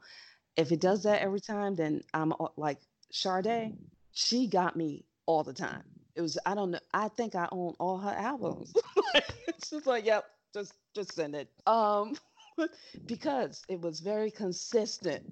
[0.56, 2.80] If it does that every time, then I'm like
[3.11, 3.76] Sade.
[4.12, 5.91] She got me all the time.
[6.16, 6.81] It was I don't know.
[6.92, 8.77] I think I own all her albums.
[9.46, 11.48] it's just like, yep, just just send it.
[11.66, 12.16] Um,
[13.07, 15.22] because it was very consistent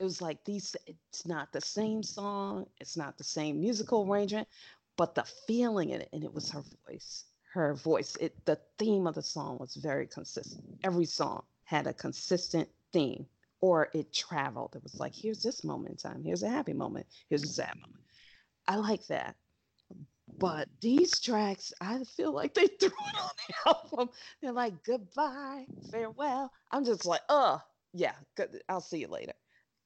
[0.00, 4.48] It was like these, it's not the same song, it's not the same musical arrangement,
[4.96, 7.24] but the feeling in it, and it was her voice.
[7.52, 10.64] Her voice, it the theme of the song was very consistent.
[10.84, 13.26] Every song had a consistent theme,
[13.60, 14.74] or it traveled.
[14.76, 17.74] It was like, here's this moment in time, here's a happy moment, here's a sad
[17.76, 18.02] moment.
[18.68, 19.36] I like that.
[20.40, 24.08] But these tracks, I feel like they threw it on the album.
[24.40, 26.50] They're like, goodbye, farewell.
[26.72, 27.60] I'm just like, oh,
[27.92, 28.62] yeah, good.
[28.68, 29.34] I'll see you later.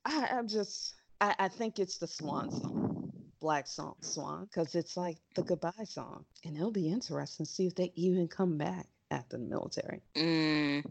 [0.05, 4.97] I, I'm just, I, I think it's the Swan song, Black Song Swan, because it's
[4.97, 6.25] like the goodbye song.
[6.45, 10.03] And it'll be interesting to see if they even come back after the military.
[10.15, 10.85] Mm,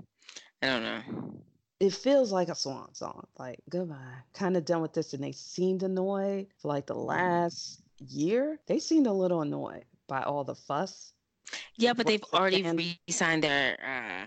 [0.61, 1.01] I don't know.
[1.79, 4.15] It feels like a swan song, like goodbye.
[4.33, 8.59] Kind of done with this, and they seemed annoyed for like the last year.
[8.67, 11.13] They seemed a little annoyed by all the fuss.
[11.75, 12.77] Yeah, but they've already end?
[12.77, 14.25] re-signed their uh,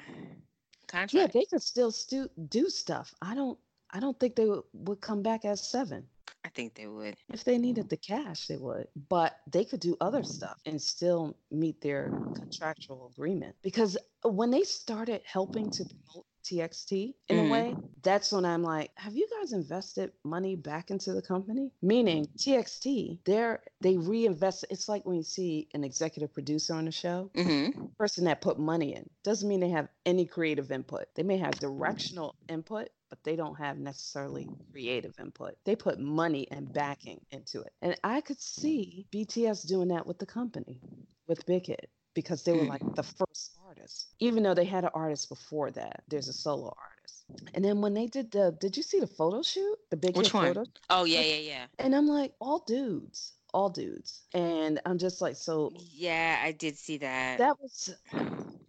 [1.10, 3.14] Yeah, they could still stu- do stuff.
[3.22, 3.58] I don't.
[3.92, 6.06] I don't think they would, would come back as seven.
[6.44, 7.16] I think they would.
[7.32, 8.88] If they needed the cash, they would.
[9.08, 13.54] But they could do other stuff and still meet their contractual agreement.
[13.62, 17.46] Because when they started helping to promote TXT in Mhm.
[17.46, 21.72] a way, that's when I'm like, have you guys invested money back into the company?
[21.82, 24.64] Meaning TXT, they're they reinvest.
[24.70, 27.86] It's like when you see an executive producer on a show, Mm-hmm.
[27.98, 31.06] person that put money in doesn't mean they have any creative input.
[31.14, 35.54] They may have directional input, but they don't have necessarily creative input.
[35.64, 37.72] They put money and backing into it.
[37.82, 40.80] And I could see BTS doing that with the company,
[41.26, 44.06] with Big Hit, because they were like the first artist.
[44.20, 47.24] Even though they had an artist before that, there's a solo artist.
[47.54, 49.76] And then when they did the, did you see the photo shoot?
[49.90, 50.46] The Big Which Hit one?
[50.46, 50.64] photo?
[50.90, 51.66] Oh yeah, yeah, yeah.
[51.78, 54.22] And I'm like, all dudes, all dudes.
[54.34, 57.38] And I'm just like, so Yeah, I did see that.
[57.38, 57.94] that was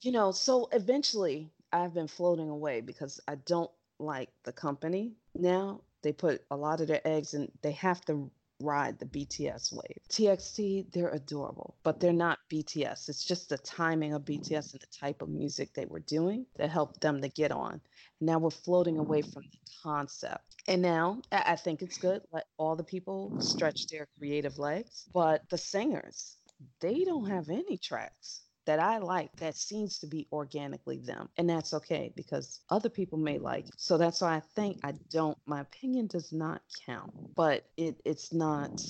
[0.02, 5.82] you know so eventually i've been floating away because i don't like the company now
[6.04, 10.00] they put a lot of their eggs and they have to ride the bts wave.
[10.10, 14.88] Txt they're adorable but they're not bts it's just the timing of bts and the
[14.88, 17.82] type of music they were doing that helped them to get on.
[18.22, 20.56] Now we're floating away from the concept.
[20.68, 25.44] And now i think it's good let all the people stretch their creative legs but
[25.50, 26.38] the singers
[26.82, 31.30] they don't have any tracks that I like that seems to be organically them.
[31.38, 33.66] And that's okay because other people may like.
[33.66, 33.74] it.
[33.78, 37.12] So that's why I think I don't my opinion does not count.
[37.36, 38.82] But it it's not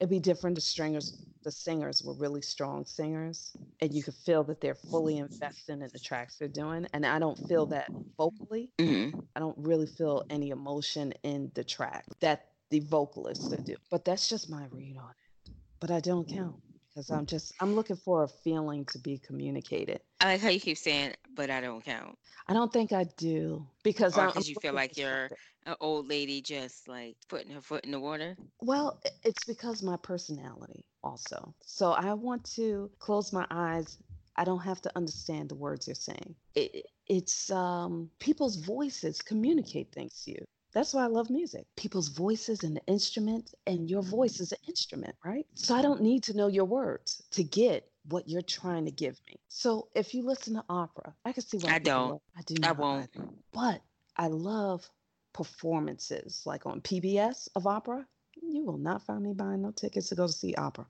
[0.00, 0.56] it'd be different.
[0.56, 5.18] The stringers the singers were really strong singers and you could feel that they're fully
[5.18, 6.86] invested in the tracks they're doing.
[6.92, 8.70] And I don't feel that vocally.
[8.78, 9.20] Mm-hmm.
[9.36, 13.76] I don't really feel any emotion in the track that the vocalists do.
[13.88, 15.52] But that's just my read on it.
[15.78, 16.56] But I don't count
[16.94, 20.00] because I'm just I'm looking for a feeling to be communicated.
[20.20, 22.16] I like how you keep saying, but I don't count.
[22.48, 25.30] I don't think I do because Or I'm, because you feel like you're
[25.66, 28.36] an old lady just like putting her foot in the water.
[28.60, 31.54] Well, it's because my personality also.
[31.64, 33.98] So I want to close my eyes.
[34.36, 36.34] I don't have to understand the words they're saying.
[36.54, 40.44] It, it's um, people's voices communicate things to you.
[40.72, 41.66] That's why I love music.
[41.76, 44.40] People's voices and the instruments, and your voice mm.
[44.40, 45.46] is an instrument, right?
[45.54, 49.20] So I don't need to know your words to get what you're trying to give
[49.28, 49.36] me.
[49.48, 52.10] So if you listen to opera, I can see why I don't.
[52.10, 52.78] love- I do I not.
[52.78, 53.10] won't.
[53.14, 53.28] either.
[53.52, 53.82] But
[54.16, 54.88] I love
[55.32, 58.06] performances like on PBS of opera.
[58.40, 60.86] You will not find me buying no tickets to go to see opera.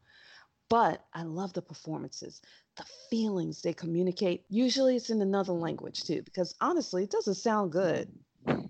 [0.69, 2.41] But I love the performances,
[2.77, 4.47] the feelings they communicate.
[4.49, 8.19] Usually it's in another language too, because honestly, it doesn't sound good mm.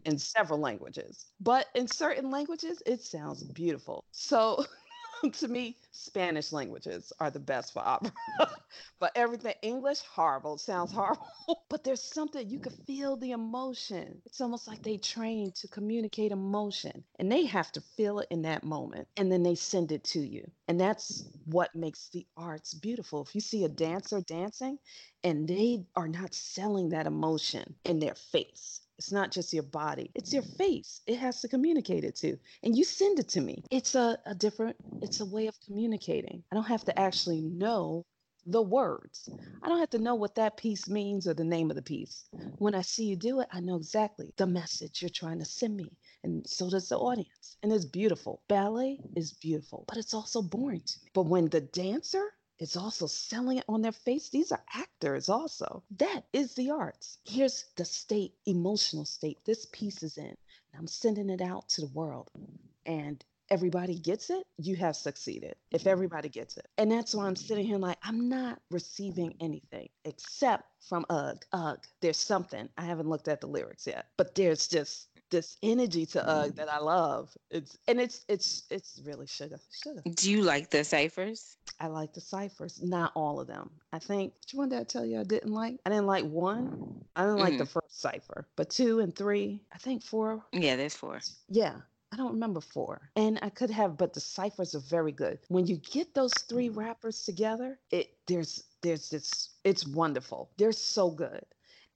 [0.05, 1.27] In several languages.
[1.41, 4.05] But in certain languages, it sounds beautiful.
[4.11, 4.65] So
[5.33, 8.13] to me, Spanish languages are the best for opera.
[9.01, 10.59] but everything English, horrible.
[10.59, 11.27] Sounds horrible.
[11.69, 14.21] but there's something you can feel the emotion.
[14.27, 18.43] It's almost like they train to communicate emotion and they have to feel it in
[18.43, 20.51] that moment and then they send it to you.
[20.69, 23.23] And that's what makes the arts beautiful.
[23.23, 24.79] If you see a dancer dancing
[25.23, 30.11] and they are not selling that emotion in their face, it's not just your body,
[30.15, 30.57] it's your mm-hmm.
[30.57, 31.01] face.
[31.07, 32.37] It has to communicate it to.
[32.63, 33.65] And you send it to me.
[33.71, 36.43] It's a, a different, it's a way of communicating.
[36.51, 38.05] I don't have to actually know
[38.47, 39.29] the words.
[39.63, 42.25] I don't have to know what that piece means or the name of the piece.
[42.59, 45.77] When I see you do it, I know exactly the message you're trying to send
[45.77, 45.97] me.
[46.25, 47.57] And so does the audience.
[47.63, 48.43] And it's beautiful.
[48.49, 51.11] Ballet is beautiful, but it's also boring to me.
[51.15, 52.33] But when the dancer
[52.63, 55.83] is also selling it on their face, these are actors also.
[55.99, 57.19] That is the arts.
[57.25, 60.37] Here's the state, emotional state this piece is in.
[60.77, 62.31] I'm sending it out to the world.
[62.87, 65.55] And everybody gets it, you have succeeded.
[65.71, 65.91] If mm-hmm.
[65.91, 66.67] everybody gets it.
[66.79, 71.45] And that's why I'm sitting here like, I'm not receiving anything except from Ugh.
[71.53, 72.69] Ugh, there's something.
[72.79, 76.73] I haven't looked at the lyrics yet, but there's just this energy to Ugh that
[76.73, 77.37] I love.
[77.51, 79.59] It's and it's it's it's really sugar.
[79.83, 80.03] Sugar.
[80.15, 81.57] Do you like the ciphers?
[81.81, 82.81] I like the ciphers.
[82.81, 83.71] Not all of them.
[83.93, 85.81] I think which one did I tell you I didn't like?
[85.85, 87.05] I didn't like one.
[87.17, 87.81] I didn't like the Mhm.
[87.81, 89.61] first cipher, but two and three.
[89.73, 90.45] I think four.
[90.53, 91.21] Yeah, there's four.
[91.49, 91.81] Yeah.
[92.13, 93.11] I don't remember four.
[93.17, 95.39] And I could have, but the ciphers are very good.
[95.49, 96.79] When you get those three mm-hmm.
[96.79, 100.51] rappers together, it there's there's this it's wonderful.
[100.59, 101.45] They're so good.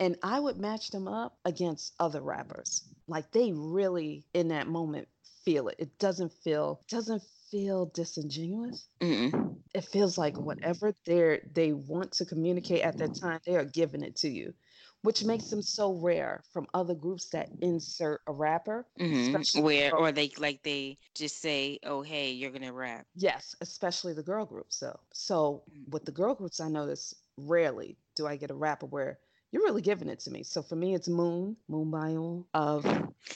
[0.01, 2.82] And I would match them up against other rappers.
[3.09, 5.09] Like they really in that moment
[5.45, 5.77] feel it.
[5.79, 8.89] It doesn't feel doesn't feel disingenuous.
[9.01, 9.57] Mm-mm.
[9.75, 14.03] It feels like whatever they're they want to communicate at that time, they are giving
[14.03, 14.55] it to you.
[15.03, 18.87] Which makes them so rare from other groups that insert a rapper.
[18.99, 24.13] hmm Where or they like they just say, "Oh, hey, you're gonna rap." Yes, especially
[24.13, 24.77] the girl groups.
[24.77, 25.91] So, so Mm.
[25.91, 29.21] with the girl groups, I notice rarely do I get a rapper where
[29.53, 30.42] you're really giving it to me.
[30.42, 32.84] So for me, it's Moon, Moon of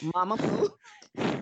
[0.02, 0.70] Mamamoo.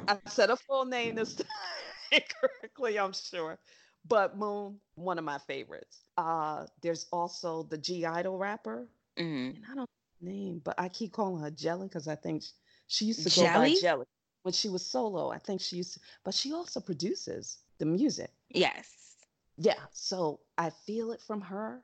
[0.09, 1.35] I said a full name this
[2.11, 3.59] time correctly, I'm sure.
[4.07, 6.05] But Moon, one of my favorites.
[6.17, 8.89] Uh, there's also the (G)I-DLE rapper,
[9.19, 9.87] hmm and I don't know
[10.23, 12.51] her name, but I keep calling her Jelly because I think sh-
[12.87, 13.75] she used to go Jelly?
[13.75, 14.07] by Jelly
[14.43, 15.31] when she was solo.
[15.31, 18.31] I think she used, to, but she also produces the music.
[18.51, 19.17] Yes.
[19.59, 21.83] Yeah, so I feel it from her.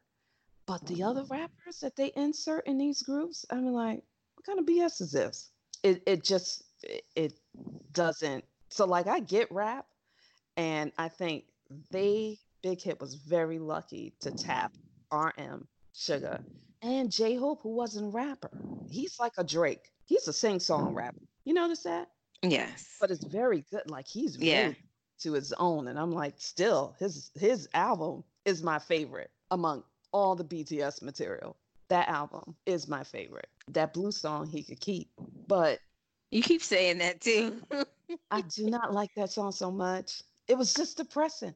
[0.66, 4.02] But the other rappers that they insert in these groups, I'm like,
[4.34, 5.50] what kind of BS is this?
[5.82, 7.32] It it just it, it
[7.92, 8.44] doesn't.
[8.70, 9.86] So like I get rap,
[10.56, 11.44] and I think
[11.90, 14.72] they Big Hit was very lucky to tap
[15.12, 16.42] RM, Suga,
[16.80, 18.50] and J Hope, who wasn't a rapper.
[18.88, 19.90] He's like a Drake.
[20.06, 21.20] He's a sing song rapper.
[21.44, 22.08] You notice that?
[22.42, 22.96] Yes.
[23.00, 23.90] But it's very good.
[23.90, 24.62] Like he's Yeah.
[24.64, 24.76] really
[25.20, 29.84] to his own, and I'm like, still his his album is my favorite among
[30.14, 31.56] all the BTS material.
[31.88, 33.48] That album is my favorite.
[33.68, 35.10] That blue song he could keep,
[35.46, 35.80] but
[36.30, 37.60] you keep saying that too.
[38.30, 40.22] I do not like that song so much.
[40.48, 41.54] It was just depressing.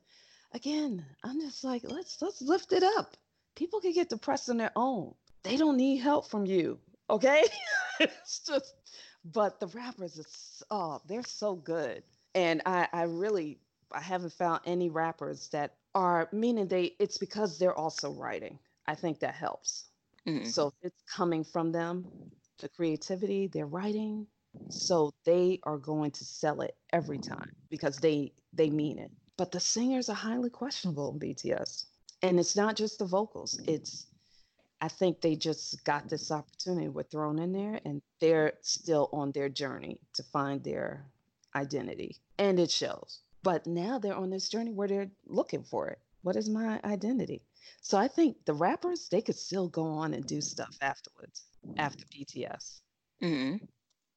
[0.52, 3.16] Again, I'm just like, let's let's lift it up.
[3.54, 5.14] People can get depressed on their own.
[5.44, 6.78] They don't need help from you.
[7.08, 7.44] Okay?
[8.00, 8.74] it's just
[9.24, 12.02] but the rappers is oh, they're so good.
[12.34, 13.58] And I I really
[13.92, 18.58] I haven't found any rappers that are meaning they it's because they're also writing.
[18.86, 19.70] I think that helps.
[20.26, 20.46] Mhm.
[20.46, 22.06] So it's coming from them,
[22.58, 24.26] the creativity, they're writing,
[24.70, 29.10] so they are going to sell it every time because they they mean it.
[29.36, 31.86] But the singers are highly questionable in BTS.
[32.22, 33.60] And it's not just the vocals.
[33.66, 34.06] It's
[34.80, 39.32] I think they just got this opportunity were thrown in there and they're still on
[39.32, 41.04] their journey to find their
[41.56, 42.16] identity.
[42.38, 43.20] And it shows.
[43.42, 45.98] But now they're on this journey where they're looking for it.
[46.22, 47.42] What is my identity?
[47.80, 51.44] So I think the rappers, they could still go on and do stuff afterwards,
[51.76, 52.80] after BTS.
[53.22, 53.68] Mhm.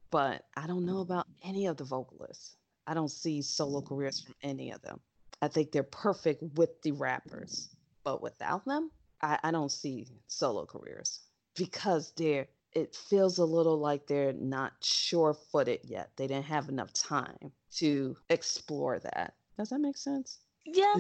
[0.10, 2.58] But I don't know about any of the vocalists.
[2.88, 5.00] I don't see solo careers from any of them.
[5.42, 7.70] I think they're perfect with the rappers.
[8.04, 8.92] But without them,
[9.22, 11.22] I, I don't see solo careers
[11.56, 16.12] because they're it feels a little like they're not sure footed yet.
[16.16, 19.34] They didn't have enough time to explore that.
[19.58, 20.40] Does that make sense?
[20.66, 20.96] Yeah.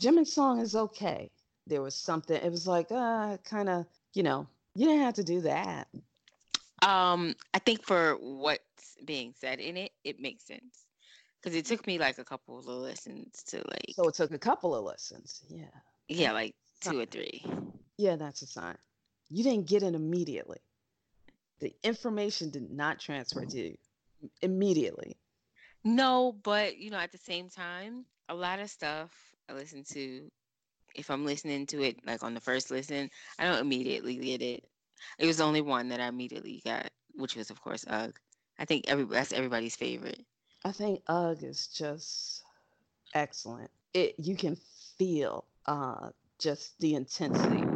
[0.00, 1.30] Jimin's song is okay.
[1.66, 5.24] There was something, it was like, uh, kind of, you know, you didn't have to
[5.24, 5.88] do that.
[6.82, 10.86] Um, I think for what's being said in it, it makes sense.
[11.40, 14.38] Because it took me like a couple of listens to like, So it took a
[14.38, 15.42] couple of lessons.
[15.48, 15.64] Yeah.
[16.08, 17.44] yeah, like two or three.
[17.98, 18.76] Yeah, that's a sign.
[19.32, 20.60] You didn't get it immediately.
[21.60, 23.78] The information did not transfer to you
[24.42, 25.18] immediately.
[25.84, 29.12] No, but you know, at the same time, a lot of stuff
[29.48, 30.30] I listen to,
[30.94, 34.64] if I'm listening to it like on the first listen, I don't immediately get it.
[35.18, 38.18] It was the only one that I immediately got, which was of course Ugh.
[38.58, 40.24] I think every that's everybody's favorite.
[40.64, 42.42] I think Ugh is just
[43.14, 43.70] excellent.
[43.94, 44.56] It you can
[44.98, 47.72] feel uh just the intensity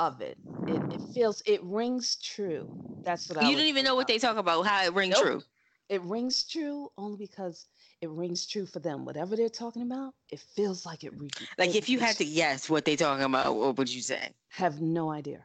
[0.00, 0.38] of it.
[0.66, 2.72] It it feels it rings true.
[3.04, 5.22] That's what I You don't even know what they talk about, how it rings Nope.
[5.22, 5.42] true.
[5.88, 7.66] it rings true only because
[8.00, 9.04] it rings true for them.
[9.04, 11.12] Whatever they're talking about, it feels like it.
[11.16, 14.02] Re- Like it if you had to guess what they're talking about, what would you
[14.02, 14.34] say?
[14.48, 15.44] have no idea.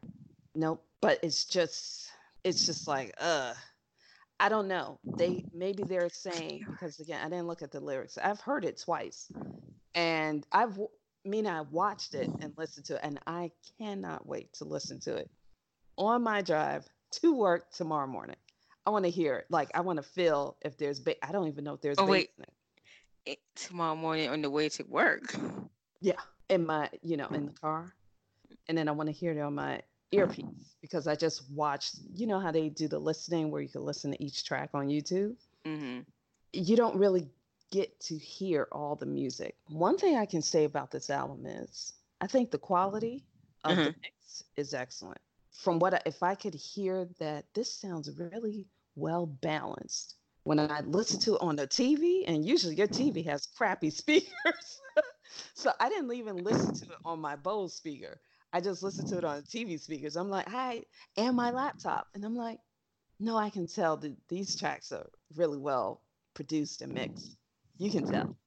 [0.55, 0.83] Nope.
[1.01, 2.09] But it's just,
[2.43, 3.53] it's just like, uh,
[4.39, 4.99] I don't know.
[5.17, 8.17] They maybe they're saying because again, I didn't look at the lyrics.
[8.17, 9.31] I've heard it twice,
[9.95, 10.79] and I've
[11.25, 15.15] mean I watched it and listened to it, and I cannot wait to listen to
[15.15, 15.29] it
[15.97, 18.35] on my drive to work tomorrow morning.
[18.85, 19.45] I want to hear it.
[19.49, 20.99] Like I want to feel if there's.
[20.99, 21.97] Ba- I don't even know if there's.
[21.97, 22.29] Oh, bass wait.
[22.37, 22.53] in it.
[23.25, 25.35] It, tomorrow morning on the way to work.
[25.99, 26.19] Yeah,
[26.49, 27.95] in my, you know, in the car,
[28.67, 32.27] and then I want to hear it on my earpiece because I just watched, you
[32.27, 35.35] know how they do the listening where you can listen to each track on YouTube?
[35.65, 36.01] Mm-hmm.
[36.53, 37.27] You don't really
[37.71, 39.55] get to hear all the music.
[39.67, 43.25] One thing I can say about this album is I think the quality
[43.63, 43.95] of the Mhm.
[44.01, 45.19] mix is excellent.
[45.51, 50.81] From what I, if I could hear that this sounds really well balanced when I
[50.81, 54.81] listen to it on the TV, and usually your TV has crappy speakers.
[55.55, 58.19] so I didn't even listen to it on my Bose speaker.
[58.53, 60.15] I just listened to it on the TV speakers.
[60.15, 60.83] I'm like, hi,
[61.17, 62.07] and my laptop.
[62.13, 62.59] And I'm like,
[63.19, 66.01] no, I can tell that these tracks are really well
[66.33, 67.37] produced and mixed.
[67.77, 68.37] You can tell.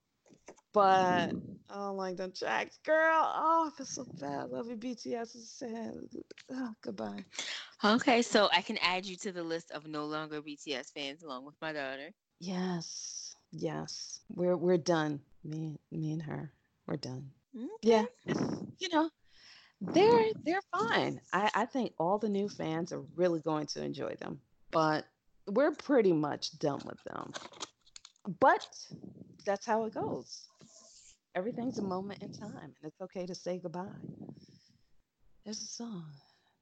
[0.72, 1.32] But
[1.70, 3.22] I don't like them tracks, girl.
[3.22, 4.50] Oh, I feel so bad.
[4.50, 5.94] Love you, BTS is sad.
[6.50, 7.24] Oh, goodbye.
[7.84, 11.46] Okay, so I can add you to the list of no longer BTS fans along
[11.46, 12.10] with my daughter.
[12.40, 14.20] Yes, yes.
[14.34, 15.20] We're we're done.
[15.44, 16.52] Me, me and her,
[16.86, 17.30] we're done.
[17.56, 17.68] Okay.
[17.82, 18.04] Yeah,
[18.78, 19.10] you know,
[19.80, 21.20] they're they're fine.
[21.32, 25.06] I I think all the new fans are really going to enjoy them, but
[25.46, 27.32] we're pretty much done with them.
[28.40, 28.68] But
[29.48, 30.46] that's how it goes.
[31.34, 33.86] Everything's a moment in time, and it's okay to say goodbye.
[35.44, 36.12] There's a song,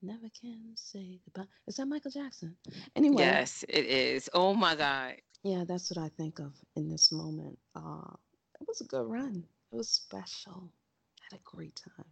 [0.03, 2.57] "Never Can Say Goodbye." Is that Michael Jackson?
[2.95, 4.31] Anyway, Yes, it is.
[4.33, 5.17] Oh my God.
[5.43, 7.59] yeah, that's what I think of in this moment.
[7.75, 8.15] Uh,
[8.61, 9.45] it was a good run.
[9.73, 10.71] It was special.
[11.29, 12.07] Had a great time.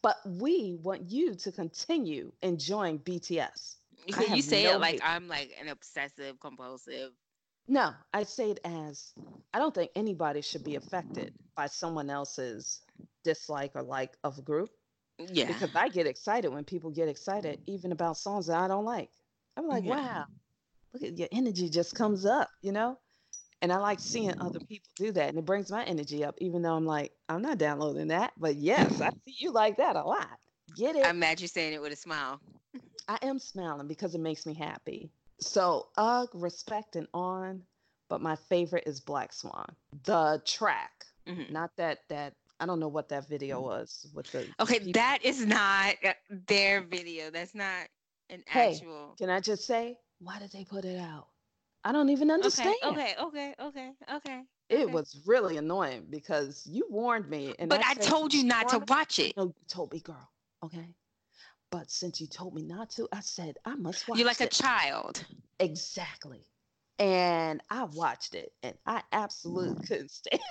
[0.00, 3.78] But we want you to continue enjoying BTS.
[4.08, 5.00] I Can you say no it like.
[5.02, 7.10] I'm like an obsessive compulsive?
[7.70, 9.12] No, I say it as
[9.54, 12.80] I don't think anybody should be affected by someone else's
[13.22, 14.70] dislike or like of a group
[15.18, 15.46] Yeah.
[15.46, 19.08] because I get excited when people get excited, even about songs that I don't like.
[19.56, 19.94] I'm like, Yeah.
[19.94, 20.24] wow,
[20.92, 22.98] look at your energy just comes up, you know?
[23.62, 25.28] And I like seeing other people do that.
[25.28, 28.32] And it brings my energy up, even though I'm like, I'm not downloading that.
[28.36, 30.38] But yes, I see you like that a lot.
[30.76, 31.06] Get it?
[31.06, 32.40] I'm mad you're saying it with a smile.
[33.06, 35.12] I am smiling because it makes me happy.
[35.40, 37.62] So, ugh, respect and on.
[38.08, 39.74] But my favorite is Black Swan.
[40.04, 41.06] The track.
[41.28, 41.50] Mhm.
[41.50, 44.46] Not that, that, I don't know what that video was with the.
[44.58, 47.30] Okay, people- that is not uh, their video.
[47.30, 47.88] That's not
[48.28, 49.14] an Hey, actual.
[49.16, 51.28] Can I just say, why did they put it out?
[51.84, 52.74] I don't even understand.
[52.84, 54.42] Okay, okay, okay, okay, okay.
[54.68, 54.92] It okay.
[54.92, 58.80] was really annoying because you warned me, and But I said, told you not to
[58.80, 59.36] watch it.
[59.36, 60.28] No, you told me, girl.
[60.64, 60.94] Okay,
[61.70, 64.16] but since you told me not to, I said I must watch.
[64.16, 64.20] It.
[64.20, 65.24] You're like a child.
[65.58, 66.44] exactly,
[66.98, 69.88] and I watched it, and I absolutely mm.
[69.88, 70.40] couldn't stand.
[70.42, 70.48] it.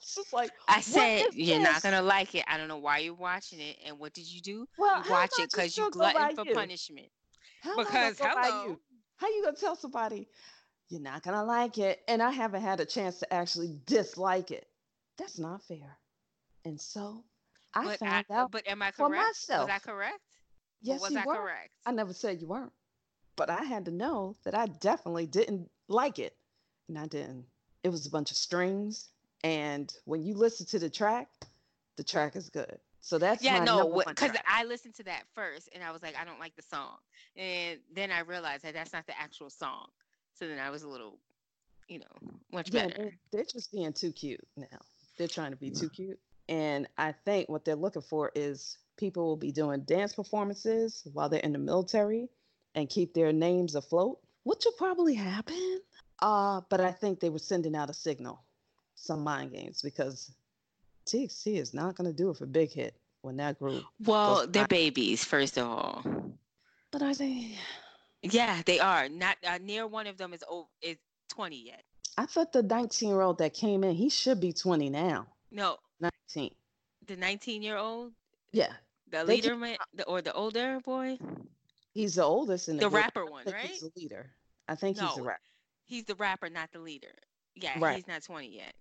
[0.00, 2.44] It's just like, I said you're not gonna like it.
[2.48, 3.76] I don't know why you're watching it.
[3.84, 4.66] And what did you do?
[4.78, 6.54] well, You watch it because you gonna go by glutton for you?
[6.54, 7.08] punishment.
[7.62, 8.64] How am I gonna Because hello.
[8.64, 8.80] you?
[9.16, 10.28] How you gonna tell somebody
[10.88, 14.66] you're not gonna like it, and I haven't had a chance to actually dislike it?
[15.18, 15.98] That's not fair.
[16.64, 17.24] And so
[17.74, 18.52] I but found I, out.
[18.52, 19.26] but am I for correct?
[19.26, 19.68] myself.
[19.68, 20.20] Was I correct?
[20.86, 21.34] Or yes, was you I were.
[21.34, 21.70] correct?
[21.86, 22.72] I never said you weren't,
[23.36, 26.36] but I had to know that I definitely didn't like it,
[26.88, 27.46] and I didn't.
[27.84, 29.08] It was a bunch of strings,
[29.44, 31.28] and when you listen to the track,
[31.96, 32.78] the track is good.
[33.00, 34.44] So that's yeah, my no, because track.
[34.46, 36.96] I listened to that first and I was like, I don't like the song.
[37.36, 39.86] And then I realized that that's not the actual song.
[40.34, 41.18] So then I was a little,
[41.88, 42.94] you know, much Yeah, better.
[42.96, 44.66] they're, they're just being too cute now.
[45.16, 45.94] They're trying to be too mm.
[45.94, 46.18] cute.
[46.48, 51.28] And I think what they're looking for is people will be doing dance performances while
[51.30, 52.28] they're in the military
[52.74, 55.80] and keep their names afloat, which will probably happen.
[56.20, 58.42] Uh, but I think they were sending out a signal,
[58.96, 60.32] some mind games, because
[61.06, 63.84] TXT is not going to do it for Big Hit when that group.
[64.04, 66.02] Well, they're babies, first of all.
[66.90, 67.52] But are they?
[68.22, 69.08] Yeah, they are.
[69.08, 70.96] Not uh, near one of them is o- is
[71.30, 71.84] 20 yet.
[72.16, 75.26] I thought the 19 year old that came in, he should be 20 now.
[75.52, 76.52] No, 19.
[77.06, 78.12] the 19 year old,
[78.52, 78.72] Yeah.
[79.10, 81.18] The They leader man, the, or the older boy,
[81.92, 83.02] He's the oldest in the, the group.
[83.02, 83.66] rapper one, right?
[83.66, 84.30] He's the leader.
[84.68, 85.40] I think he's the rapper.
[85.84, 87.14] He's the rapper, not the leader.
[87.54, 87.96] Yeah, Right.
[87.96, 88.74] he's not 20 yet.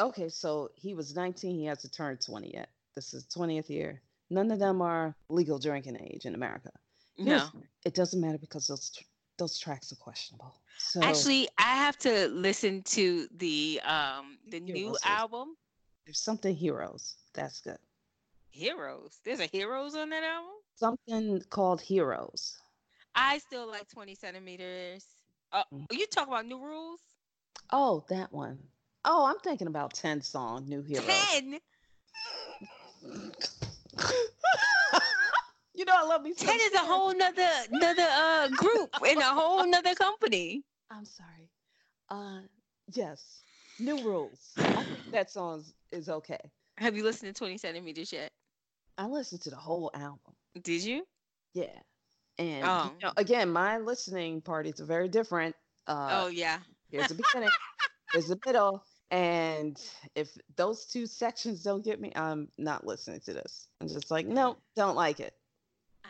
[0.00, 1.58] Okay, so he was 19.
[1.58, 2.68] He hasn't turned 20 yet.
[2.94, 4.00] This is 20th year.
[4.30, 6.70] None of them are legal drinking age in America.
[7.18, 7.48] No.
[7.84, 9.04] It doesn't matter because those tr-
[9.38, 10.54] those tracks are questionable.
[10.78, 15.56] So Actually, I have to listen to the um the new album,
[16.04, 17.14] there's something heroes.
[17.34, 17.78] That's good.
[18.52, 19.18] Heroes.
[19.24, 20.50] There's a Heroes on that album.
[20.76, 22.58] Something called heroes.
[23.14, 25.04] I still like 20 centimeters.
[25.52, 25.86] Uh, Mm.
[25.90, 27.00] you talk about new rules?
[27.70, 28.58] Oh, that one.
[29.04, 31.06] Oh, I'm thinking about 10 song new heroes.
[31.06, 31.58] 10.
[35.74, 36.34] you know I love me.
[36.34, 40.62] some 10 is a whole nother another uh group in a whole nother company.
[40.90, 41.48] I'm sorry.
[42.10, 42.42] Uh,
[42.92, 43.42] yes.
[43.78, 44.52] New rules.
[44.58, 46.38] I think that song is okay.
[46.76, 48.30] Have you listened to 20 centimeters yet?
[48.98, 50.34] I listened to the whole album.
[50.60, 51.06] Did you?
[51.54, 51.80] Yeah,
[52.38, 52.84] And Oh.
[52.84, 55.56] you know, again, my listening parties are very different.
[55.86, 56.60] Uh, oh yeah.
[56.90, 57.50] Here's the beginning,
[58.12, 58.84] here's the middle.
[59.10, 59.78] And
[60.14, 63.68] if those two sections don't get me, I'm not listening to this.
[63.80, 65.34] I'm just like, no, don't like it.
[66.04, 66.08] I,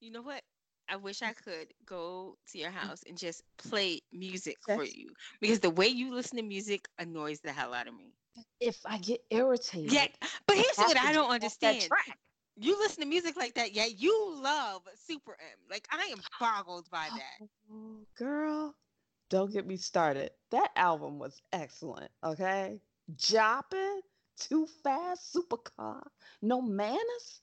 [0.00, 0.42] you know what?
[0.88, 5.08] I wish I could go to your house and just play music for you
[5.40, 8.12] because the way you listen to music annoys the hell out of me.
[8.60, 10.06] If I get irritated, Yeah,
[10.46, 11.88] but here's what I don't understand.
[12.58, 15.58] You listen to music like that, yeah, you love Super M.
[15.70, 17.48] Like I am boggled by oh, that.
[17.70, 18.74] Oh, girl,
[19.28, 20.30] don't get me started.
[20.50, 22.10] That album was excellent.
[22.24, 22.80] Okay,
[23.16, 24.00] Jopping,
[24.38, 26.02] Too Fast, Supercar,
[26.40, 27.42] No Manners.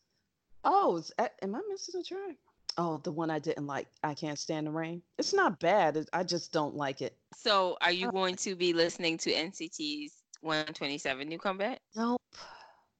[0.63, 2.37] Oh, is, am I missing a track?
[2.77, 3.87] Oh, the one I didn't like.
[4.03, 5.03] I can't stand the rain.
[5.19, 6.07] It's not bad.
[6.11, 7.15] I just don't like it.
[7.35, 11.79] So, are you uh, going to be listening to NCT's 127 new comeback?
[11.95, 12.21] Nope.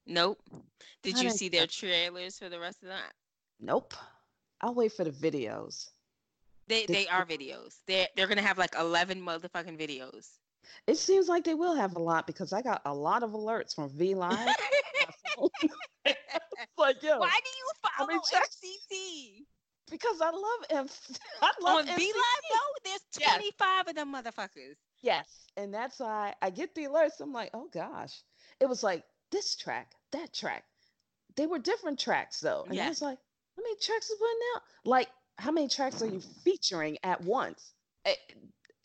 [0.06, 0.40] Nope.
[1.02, 3.12] Did you see their trailers for the rest of that?
[3.60, 3.94] Nope.
[4.60, 5.90] I'll wait for the videos.
[6.66, 7.76] They The- they are videos.
[7.86, 10.28] They're they're gonna have like 11 motherfucking videos.
[10.86, 13.74] It seems like they will have a lot because I got a lot of alerts
[13.74, 14.38] from V Live.
[16.78, 18.58] like, yo, Why do you follow many tracks?
[18.64, 19.44] NCT?
[19.90, 20.86] because I love M.
[21.42, 23.34] I love On V Live though, there's Yes.
[23.36, 24.76] 25 of them motherfuckers.
[25.04, 27.20] Yes, and that's why I get the alerts.
[27.20, 28.22] I'm like, oh gosh,
[28.58, 30.64] it was like this track, that track.
[31.36, 32.88] They were different tracks though, and I Yeah.
[32.88, 33.18] was like,
[33.56, 34.62] how many tracks are putting out?
[34.84, 37.74] Like, how many tracks are you featuring at once?
[38.06, 38.18] It,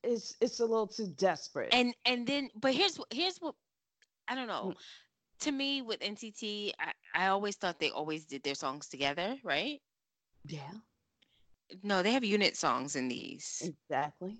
[0.04, 1.74] it's it's a little too desperate.
[1.74, 3.56] And and then but here's what here's what
[4.28, 4.74] I don't know.
[4.74, 4.78] Mm.
[5.42, 9.82] To me with NCT, I, I always thought they always did their songs together, right?
[10.46, 10.72] yeah,
[11.84, 13.72] No, they have unit songs in these.
[13.90, 14.38] exactly.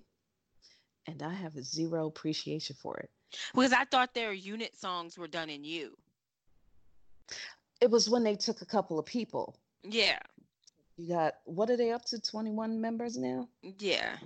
[1.10, 3.10] And I have a zero appreciation for it.
[3.52, 5.96] Because I thought their unit songs were done in you.
[7.80, 9.56] It was when they took a couple of people.
[9.82, 10.20] Yeah.
[10.96, 12.20] You got what are they up to?
[12.20, 13.48] Twenty one members now.
[13.62, 14.16] Yeah.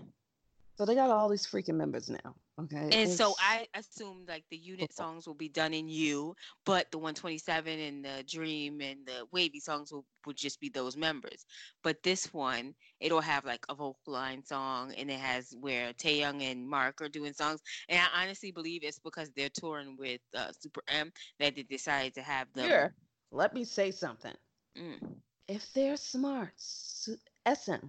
[0.77, 2.35] So they got all these freaking members now.
[2.61, 2.89] Okay.
[2.93, 6.99] And so I assume like the unit songs will be done in you, but the
[6.99, 11.47] 127 and the Dream and the WayV songs will, will just be those members.
[11.83, 16.43] But this one, it'll have like a vocal line song and it has where Taeyong
[16.43, 17.61] and Mark are doing songs.
[17.89, 22.15] And I honestly believe it's because they're touring with uh, Super M that they decided
[22.15, 22.67] to have them.
[22.67, 22.95] Here,
[23.33, 24.35] let me say something.
[24.79, 25.17] Mm.
[25.49, 27.19] If they're smart, su-
[27.53, 27.89] SM,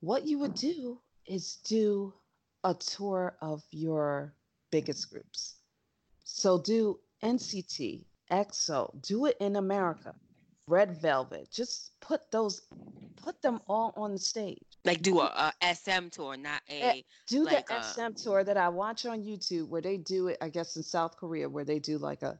[0.00, 2.14] what you would do is do
[2.64, 4.34] a tour of your
[4.70, 5.56] biggest groups.
[6.24, 10.14] So do NCT, EXO, do it in America,
[10.66, 11.50] Red Velvet.
[11.52, 12.62] Just put those,
[13.16, 14.62] put them all on the stage.
[14.84, 17.04] Like do a, a SM tour, not a.
[17.28, 20.38] Do Like, the uh, SM tour that I watch on YouTube where they do it,
[20.40, 22.38] I guess in South Korea, where they do like a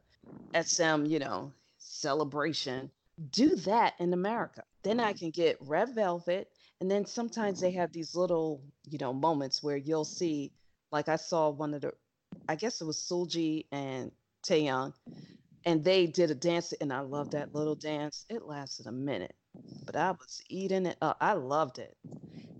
[0.60, 2.90] SM, you know, celebration.
[3.30, 4.64] Do that in America.
[4.82, 6.48] Then I can get Red Velvet.
[6.82, 8.60] And then sometimes they have these little,
[8.90, 10.50] you know, moments where you'll see,
[10.90, 11.92] like I saw one of the,
[12.48, 14.10] I guess it was Seulgi and
[14.44, 14.92] Taeyong,
[15.64, 18.26] and they did a dance, and I love that little dance.
[18.28, 19.36] It lasted a minute,
[19.86, 21.18] but I was eating it up.
[21.20, 21.96] I loved it.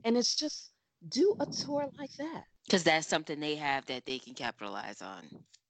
[0.05, 0.71] And it's just
[1.09, 5.25] do a tour like that Because that's something they have that they can capitalize on.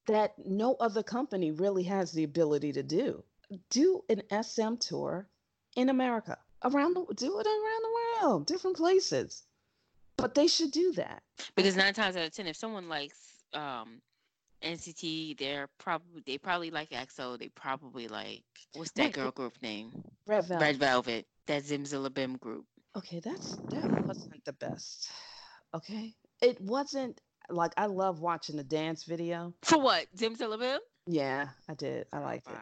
[0.09, 3.25] that no other company really has the ability to do.
[3.71, 5.27] Do an SM tour
[5.75, 9.45] in America, around the do it around the world, different places.
[10.17, 11.23] But they should do that.
[11.57, 13.19] because nine times out of ten, if someone likes
[13.55, 14.01] um
[14.63, 17.39] NCT, they're probably they probably like EXO.
[17.39, 18.45] They probably like
[18.75, 19.93] what's that Right, girl group name?
[20.27, 20.65] Red Velvet.
[20.65, 21.27] Red Velvet.
[21.47, 22.67] That Zimzalabim group.
[22.97, 25.11] Okay, that's that wasn't the best.
[25.75, 29.53] Okay, it wasn't like I love watching the dance video.
[29.63, 30.07] For what?
[30.17, 30.79] Zimzalabim?
[31.07, 32.07] Yeah, I did.
[32.13, 32.55] I liked it.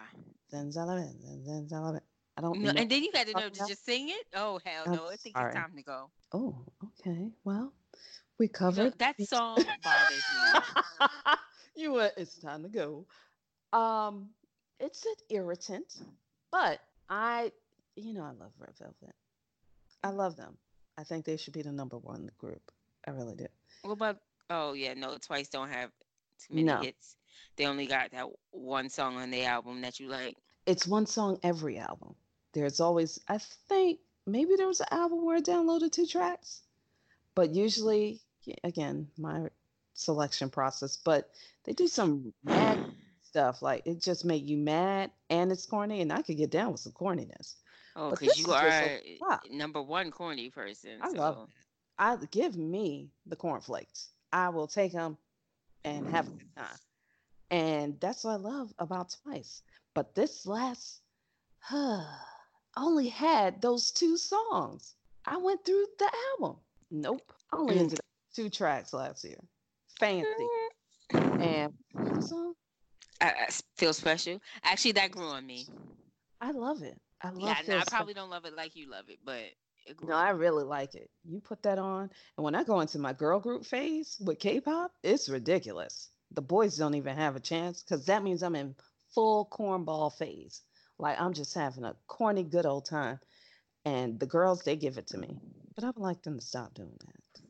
[0.50, 1.12] Then Zalabin,
[1.46, 2.00] then Zalabin.
[2.40, 4.26] I don't No, and then you got to know to just sing it?
[4.34, 5.08] Oh hell I'm no!
[5.08, 5.50] I think sorry.
[5.50, 6.10] it's time to go.
[6.32, 7.30] Oh, okay.
[7.44, 7.74] Well,
[8.38, 10.24] we You know, covered that song bothers
[11.00, 11.06] me.
[11.76, 13.06] you were, it's time to go.
[13.78, 14.30] Um,
[14.78, 15.98] it's an irritant,
[16.50, 16.80] but
[17.10, 17.52] I,
[17.94, 19.14] you know, I love Red Velvet.
[20.02, 20.56] I love them.
[20.96, 22.62] I think they should be the number one group.
[23.06, 23.46] I really do.
[23.82, 24.16] What about?
[24.48, 25.18] Oh yeah, no.
[25.18, 25.90] Twice don't have
[26.48, 26.78] too many No.
[26.80, 27.16] hits.
[27.56, 30.38] They only got that one song on the album that you like.
[30.64, 32.14] It's one song every album.
[32.52, 36.62] There's always, I think, maybe there was an album where I downloaded two tracks,
[37.34, 38.20] but usually,
[38.64, 39.48] again, my
[39.94, 40.96] selection process.
[40.96, 41.30] But
[41.64, 42.84] they do some mad
[43.22, 46.72] stuff like it just make you mad and it's corny, and I could get down
[46.72, 47.54] with some corniness.
[47.96, 49.00] Oh, because you are
[49.50, 50.98] number one corny person.
[51.00, 51.18] I so.
[51.18, 51.48] love
[51.98, 54.08] I give me the cornflakes.
[54.32, 55.18] I will take them
[55.84, 56.78] and have a good time.
[57.50, 59.62] And that's what I love about Twice.
[59.92, 61.02] But this last
[62.84, 64.94] only had those two songs.
[65.26, 66.58] I went through the album.
[66.90, 67.32] Nope.
[67.52, 67.80] I only Mm.
[67.80, 68.04] ended up
[68.34, 69.38] two tracks last year.
[69.98, 70.48] Fancy.
[71.12, 72.54] And what was the song?
[73.20, 74.40] I, I feel special.
[74.62, 75.66] Actually, that grew on me.
[76.40, 77.00] I love it.
[77.22, 79.40] I love Yeah, no, I probably don't love it like you love it, but
[79.86, 81.10] it No, I really like it.
[81.24, 84.92] You put that on, and when I go into my girl group phase with K-pop,
[85.02, 86.10] it's ridiculous.
[86.32, 88.74] The boys don't even have a chance because that means I'm in
[89.14, 90.62] full cornball phase.
[91.00, 93.18] Like I'm just having a corny, good old time,
[93.84, 95.38] and the girls they give it to me.
[95.74, 97.42] But I would like them to stop doing that.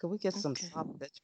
[0.00, 0.68] Could we get some Okay.
[0.68, 1.20] soft bitch?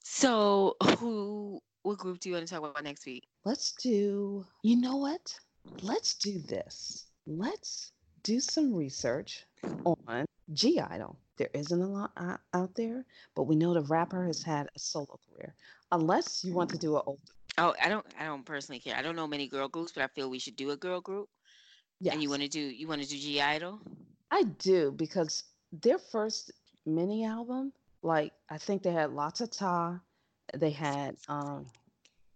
[0.00, 3.26] So, who, what group do you want to talk about next week?
[3.46, 4.44] Let's do.
[4.62, 5.34] You know what?
[5.80, 7.06] Let's do this.
[7.26, 9.46] Let's do some research
[9.86, 11.16] on (G)I-DLE.
[11.38, 12.12] There isn't a lot
[12.52, 15.54] out there, but we know the rapper has had a solo career.
[15.90, 17.20] Unless you want to do an old,
[17.58, 18.96] Oh, I don't, I don't personally care.
[18.96, 21.28] I don't know many girl groups, but I feel we should do a girl group.
[22.00, 22.12] Yeah.
[22.12, 23.80] And you want to do, you want to do (G)I-DLE?
[24.30, 26.50] I do because their first
[26.84, 30.00] mini album, like I think they had lots of ta.
[30.54, 31.66] They had um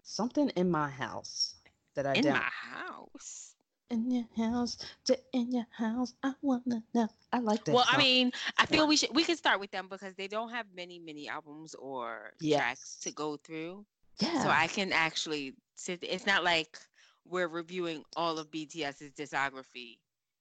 [0.02, 1.54] something in my house
[1.94, 3.54] that I In down- my house.
[3.90, 6.14] in your house, to in your house.
[6.22, 7.08] I wanna know.
[7.32, 7.74] I like that.
[7.74, 10.50] Well, I mean, I feel we should we can start with them because they don't
[10.50, 13.84] have many mini albums or tracks to go through.
[14.20, 14.42] Yeah.
[14.42, 16.00] So I can actually sit.
[16.02, 16.78] It's not like
[17.24, 19.98] we're reviewing all of BTS's discography,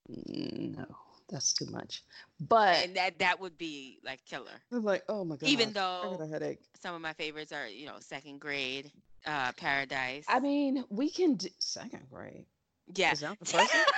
[0.10, 0.86] Mm, No,
[1.30, 2.04] that's too much.
[2.40, 4.62] But and that that would be like killer.
[4.72, 5.50] I'm like, oh my god.
[5.50, 6.60] Even I got though a headache.
[6.82, 8.90] some of my favorites are, you know, Second Grade,
[9.26, 10.24] uh, Paradise.
[10.30, 12.46] I mean, we can do second grade.
[12.96, 13.12] yeah.
[13.12, 13.84] Is that the first one?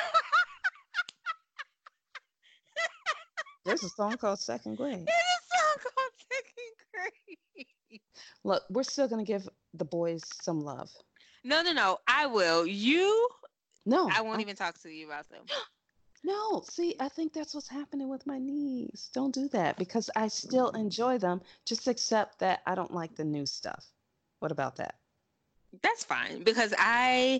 [3.65, 5.05] There's a song called Second Grade.
[5.05, 8.01] There's a song called Second Grade.
[8.43, 10.89] Look, we're still gonna give the boys some love.
[11.43, 11.97] No, no, no.
[12.07, 12.65] I will.
[12.65, 13.29] You,
[13.85, 15.41] No, I won't even talk to you about them.
[16.21, 19.09] No, see, I think that's what's happening with my knees.
[19.13, 21.39] Don't do that because I still enjoy them.
[21.65, 23.85] Just accept that I don't like the new stuff.
[24.39, 24.95] What about that?
[25.81, 27.39] That's fine because I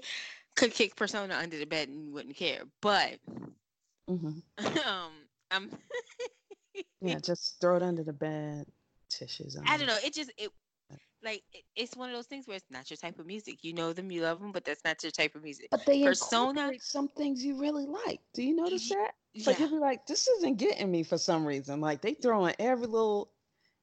[0.55, 2.61] could kick Persona under the bed and wouldn't care.
[2.81, 3.19] But
[4.07, 5.11] hmm um,
[5.51, 5.71] I'm.
[7.01, 8.65] Yeah, just throw it under the bed.
[9.09, 9.57] Tissues.
[9.67, 9.97] I don't know.
[10.03, 10.51] It just it
[11.23, 11.43] like
[11.75, 13.63] it's one of those things where it's not your type of music.
[13.63, 15.67] You know them, you love them, but that's not your type of music.
[15.71, 18.19] But they Persona- some things you really like.
[18.33, 19.11] Do you notice that?
[19.33, 21.81] Yeah, Like you'll be like, this isn't getting me for some reason.
[21.81, 23.31] Like they throw in every little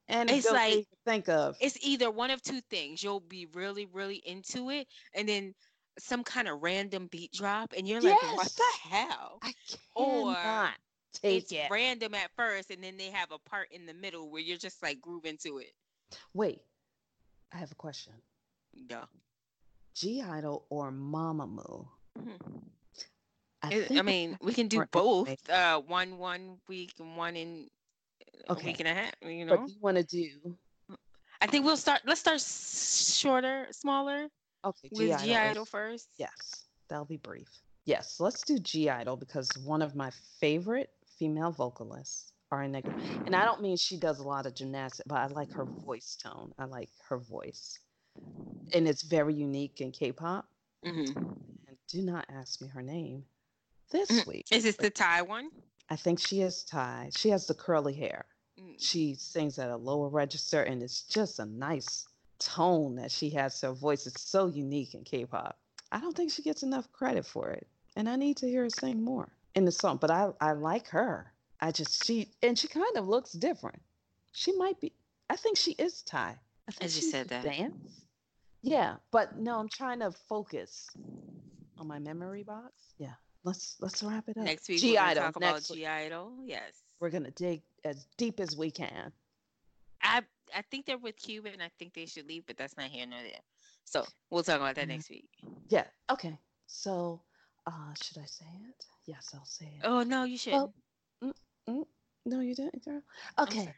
[0.09, 1.57] and it's like- think of.
[1.61, 3.03] it's either one of two things.
[3.03, 5.55] You'll be really, really into it, and then
[5.99, 9.53] some kind of random beat drop, and you're like, "What the hell?" I
[9.95, 10.75] or cannot
[11.15, 11.69] take It's it.
[11.71, 14.83] random at first, and then they have a part in the middle where you're just
[14.83, 15.73] like grooving to it.
[16.35, 16.61] Wait,
[17.57, 18.13] I have a question.
[18.75, 19.05] Yeah.
[19.95, 21.89] (G)I-DLE or Mamamoo?
[22.19, 22.63] Mhm.
[23.63, 25.49] I, It- I mean, we can do both.
[25.49, 27.71] Uh, one one week and one in
[28.51, 29.15] a week and a half.
[29.23, 30.59] You know, but you want to do
[31.41, 32.03] I think we'll start.
[32.05, 34.29] Let's start shorter, smaller
[34.63, 36.09] okay with (G)I-DLE first.
[36.19, 37.49] Yes, that'll be brief.
[37.87, 42.97] Yes, let's do (G)I-DLE because one of my favorite female vocalists are in that group.
[43.25, 46.17] And I don't mean she does a lot of gymnastics, but I like her voice
[46.17, 46.53] tone.
[46.59, 47.79] I like her voice.
[48.73, 50.47] And it's very unique in K-pop.
[50.85, 51.13] hmm
[51.67, 53.25] And do not ask me her name
[53.91, 54.27] this Mhm.
[54.27, 54.47] week.
[54.51, 55.51] Is this the Thai one?
[55.89, 57.11] I think she is Thai.
[57.13, 58.27] She has the curly hair.
[58.59, 58.75] Mm.
[58.79, 62.07] She sings at a lower register and it's just a nice
[62.39, 63.61] tone that she has.
[63.61, 65.59] Her voice is so unique in K-pop.
[65.93, 67.67] I don't think she gets enough credit for it.
[67.95, 69.97] And I need to hear her sing more in the song.
[69.99, 71.33] But I, I like her.
[71.61, 73.81] I just she and she kind of looks different.
[74.33, 74.93] She might be
[75.31, 76.37] I think she is Thai.
[76.69, 77.45] I think just she said that.
[77.45, 78.03] Dance.
[78.63, 80.89] Yeah, but no, I'm trying to focus
[81.79, 82.73] on my memory box.
[82.99, 83.15] Yeah.
[83.45, 84.45] Let's let's wrap it up.
[84.45, 85.23] Next week G we're gonna Idol.
[85.25, 85.81] talk about Next week.
[85.81, 86.33] (G)I-DLE.
[86.45, 86.83] Yes.
[87.01, 89.13] We're gonna dig as deep as we can.
[90.03, 90.23] I
[90.55, 93.07] I think they're with Cube and I think they should leave, but that's not here
[93.07, 93.41] nor there.
[93.85, 94.89] So we'll talk about that Mhm.
[94.89, 95.29] next week.
[95.69, 95.87] Yeah.
[96.11, 96.37] Okay.
[96.67, 97.23] So,
[97.67, 98.85] uh, should I say it?
[99.05, 99.85] Yes, I'll say it.
[99.85, 100.39] Oh no, you
[101.67, 101.89] shouldn't.
[102.25, 103.03] No, you didn't, girl.
[103.39, 103.73] Okay,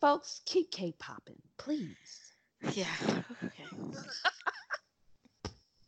[0.00, 2.32] folks, keep K-popping, please.
[2.72, 2.86] Yeah.
[3.44, 3.64] Okay.